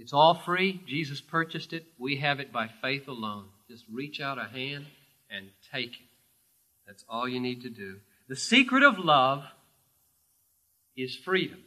It's 0.00 0.14
all 0.14 0.34
free. 0.34 0.80
Jesus 0.86 1.20
purchased 1.20 1.74
it. 1.74 1.84
We 1.98 2.16
have 2.16 2.40
it 2.40 2.50
by 2.50 2.70
faith 2.80 3.06
alone. 3.06 3.44
Just 3.68 3.84
reach 3.92 4.18
out 4.18 4.38
a 4.38 4.44
hand 4.44 4.86
and 5.30 5.50
take 5.70 5.90
it. 5.90 6.08
That's 6.86 7.04
all 7.06 7.28
you 7.28 7.38
need 7.38 7.60
to 7.62 7.68
do. 7.68 7.96
The 8.26 8.34
secret 8.34 8.82
of 8.82 8.98
love 8.98 9.44
is 10.96 11.14
freedom. 11.14 11.58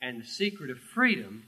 And 0.00 0.22
the 0.22 0.26
secret 0.26 0.70
of 0.70 0.78
freedom 0.78 1.44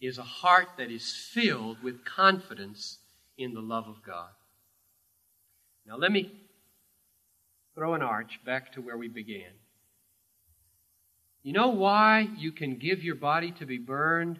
is 0.00 0.18
a 0.18 0.22
heart 0.22 0.68
that 0.78 0.92
is 0.92 1.12
filled 1.12 1.82
with 1.82 2.04
confidence 2.04 2.98
in 3.36 3.54
the 3.54 3.60
love 3.60 3.88
of 3.88 4.04
God. 4.06 4.30
Now, 5.84 5.96
let 5.96 6.12
me 6.12 6.30
throw 7.74 7.94
an 7.94 8.02
arch 8.02 8.38
back 8.46 8.72
to 8.74 8.80
where 8.80 8.96
we 8.96 9.08
began. 9.08 9.50
You 11.42 11.52
know 11.52 11.70
why 11.70 12.28
you 12.38 12.52
can 12.52 12.76
give 12.76 13.02
your 13.02 13.16
body 13.16 13.50
to 13.58 13.66
be 13.66 13.78
burned 13.78 14.38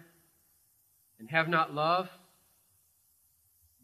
and 1.19 1.31
have 1.31 1.49
not 1.49 1.75
love? 1.75 2.09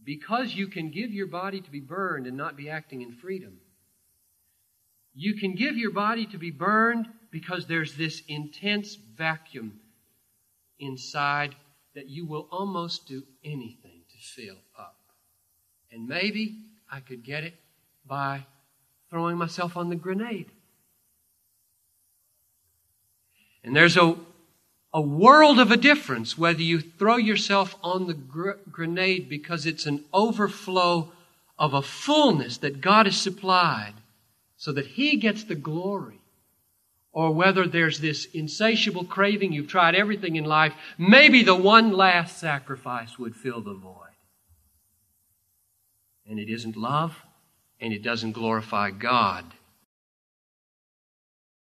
Because 0.03 0.55
you 0.55 0.67
can 0.67 0.91
give 0.91 1.11
your 1.11 1.27
body 1.27 1.61
to 1.61 1.71
be 1.71 1.81
burned 1.81 2.27
and 2.27 2.37
not 2.37 2.57
be 2.57 2.71
acting 2.71 3.03
in 3.03 3.13
freedom. 3.13 3.59
You 5.15 5.35
can 5.35 5.55
give 5.55 5.77
your 5.77 5.91
body 5.91 6.27
to 6.27 6.39
be 6.39 6.51
burned 6.51 7.09
because 7.31 7.67
there's 7.67 7.95
this 7.95 8.23
intense 8.29 8.95
vacuum 8.95 9.81
inside 10.79 11.55
that 11.95 12.09
you 12.09 12.27
will 12.27 12.49
almost 12.51 13.07
do 13.07 13.23
anything 13.45 14.03
to 14.11 14.17
fill 14.19 14.59
up. 14.79 14.97
And 15.93 16.07
maybe 16.07 16.59
I 16.91 17.01
could 17.01 17.25
get 17.25 17.45
it 17.45 17.55
by 18.07 18.47
throwing 19.11 19.37
myself 19.37 19.77
on 19.77 19.89
the 19.89 19.97
grenade. 19.97 20.51
And 23.63 23.77
there's 23.77 23.97
a, 23.97 24.17
a 24.93 25.01
world 25.01 25.59
of 25.61 25.71
a 25.71 25.77
difference 25.77 26.37
whether 26.37 26.63
you 26.63 26.81
throw 26.81 27.17
yourself 27.17 27.77
on 27.83 28.07
the 28.07 28.15
gr- 28.15 28.53
grenade 28.71 29.29
because 29.29 29.67
it's 29.67 29.87
an 29.87 30.05
overflow 30.13 31.13
of 31.59 31.75
a 31.75 31.83
fullness 31.83 32.59
that 32.59 32.81
God 32.81 33.07
has 33.07 33.17
supplied 33.17 33.95
so 34.57 34.73
that 34.73 34.87
He 34.87 35.17
gets 35.17 35.45
the 35.45 35.55
glory 35.55 36.21
or 37.13 37.33
whether 37.33 37.67
there's 37.67 38.01
this 38.01 38.27
insatiable 38.27 39.05
craving, 39.05 39.53
you've 39.53 39.69
tried 39.69 39.95
everything 39.95 40.37
in 40.37 40.45
life, 40.45 40.73
maybe 40.97 41.43
the 41.43 41.55
one 41.55 41.93
last 41.93 42.39
sacrifice 42.39 43.19
would 43.19 43.35
fill 43.35 43.61
the 43.61 43.75
void. 43.75 43.97
And 46.27 46.39
it 46.39 46.49
isn't 46.49 46.77
love, 46.77 47.17
and 47.81 47.93
it 47.93 48.03
doesn't 48.03 48.33
glorify 48.33 48.91
God. 48.91 49.45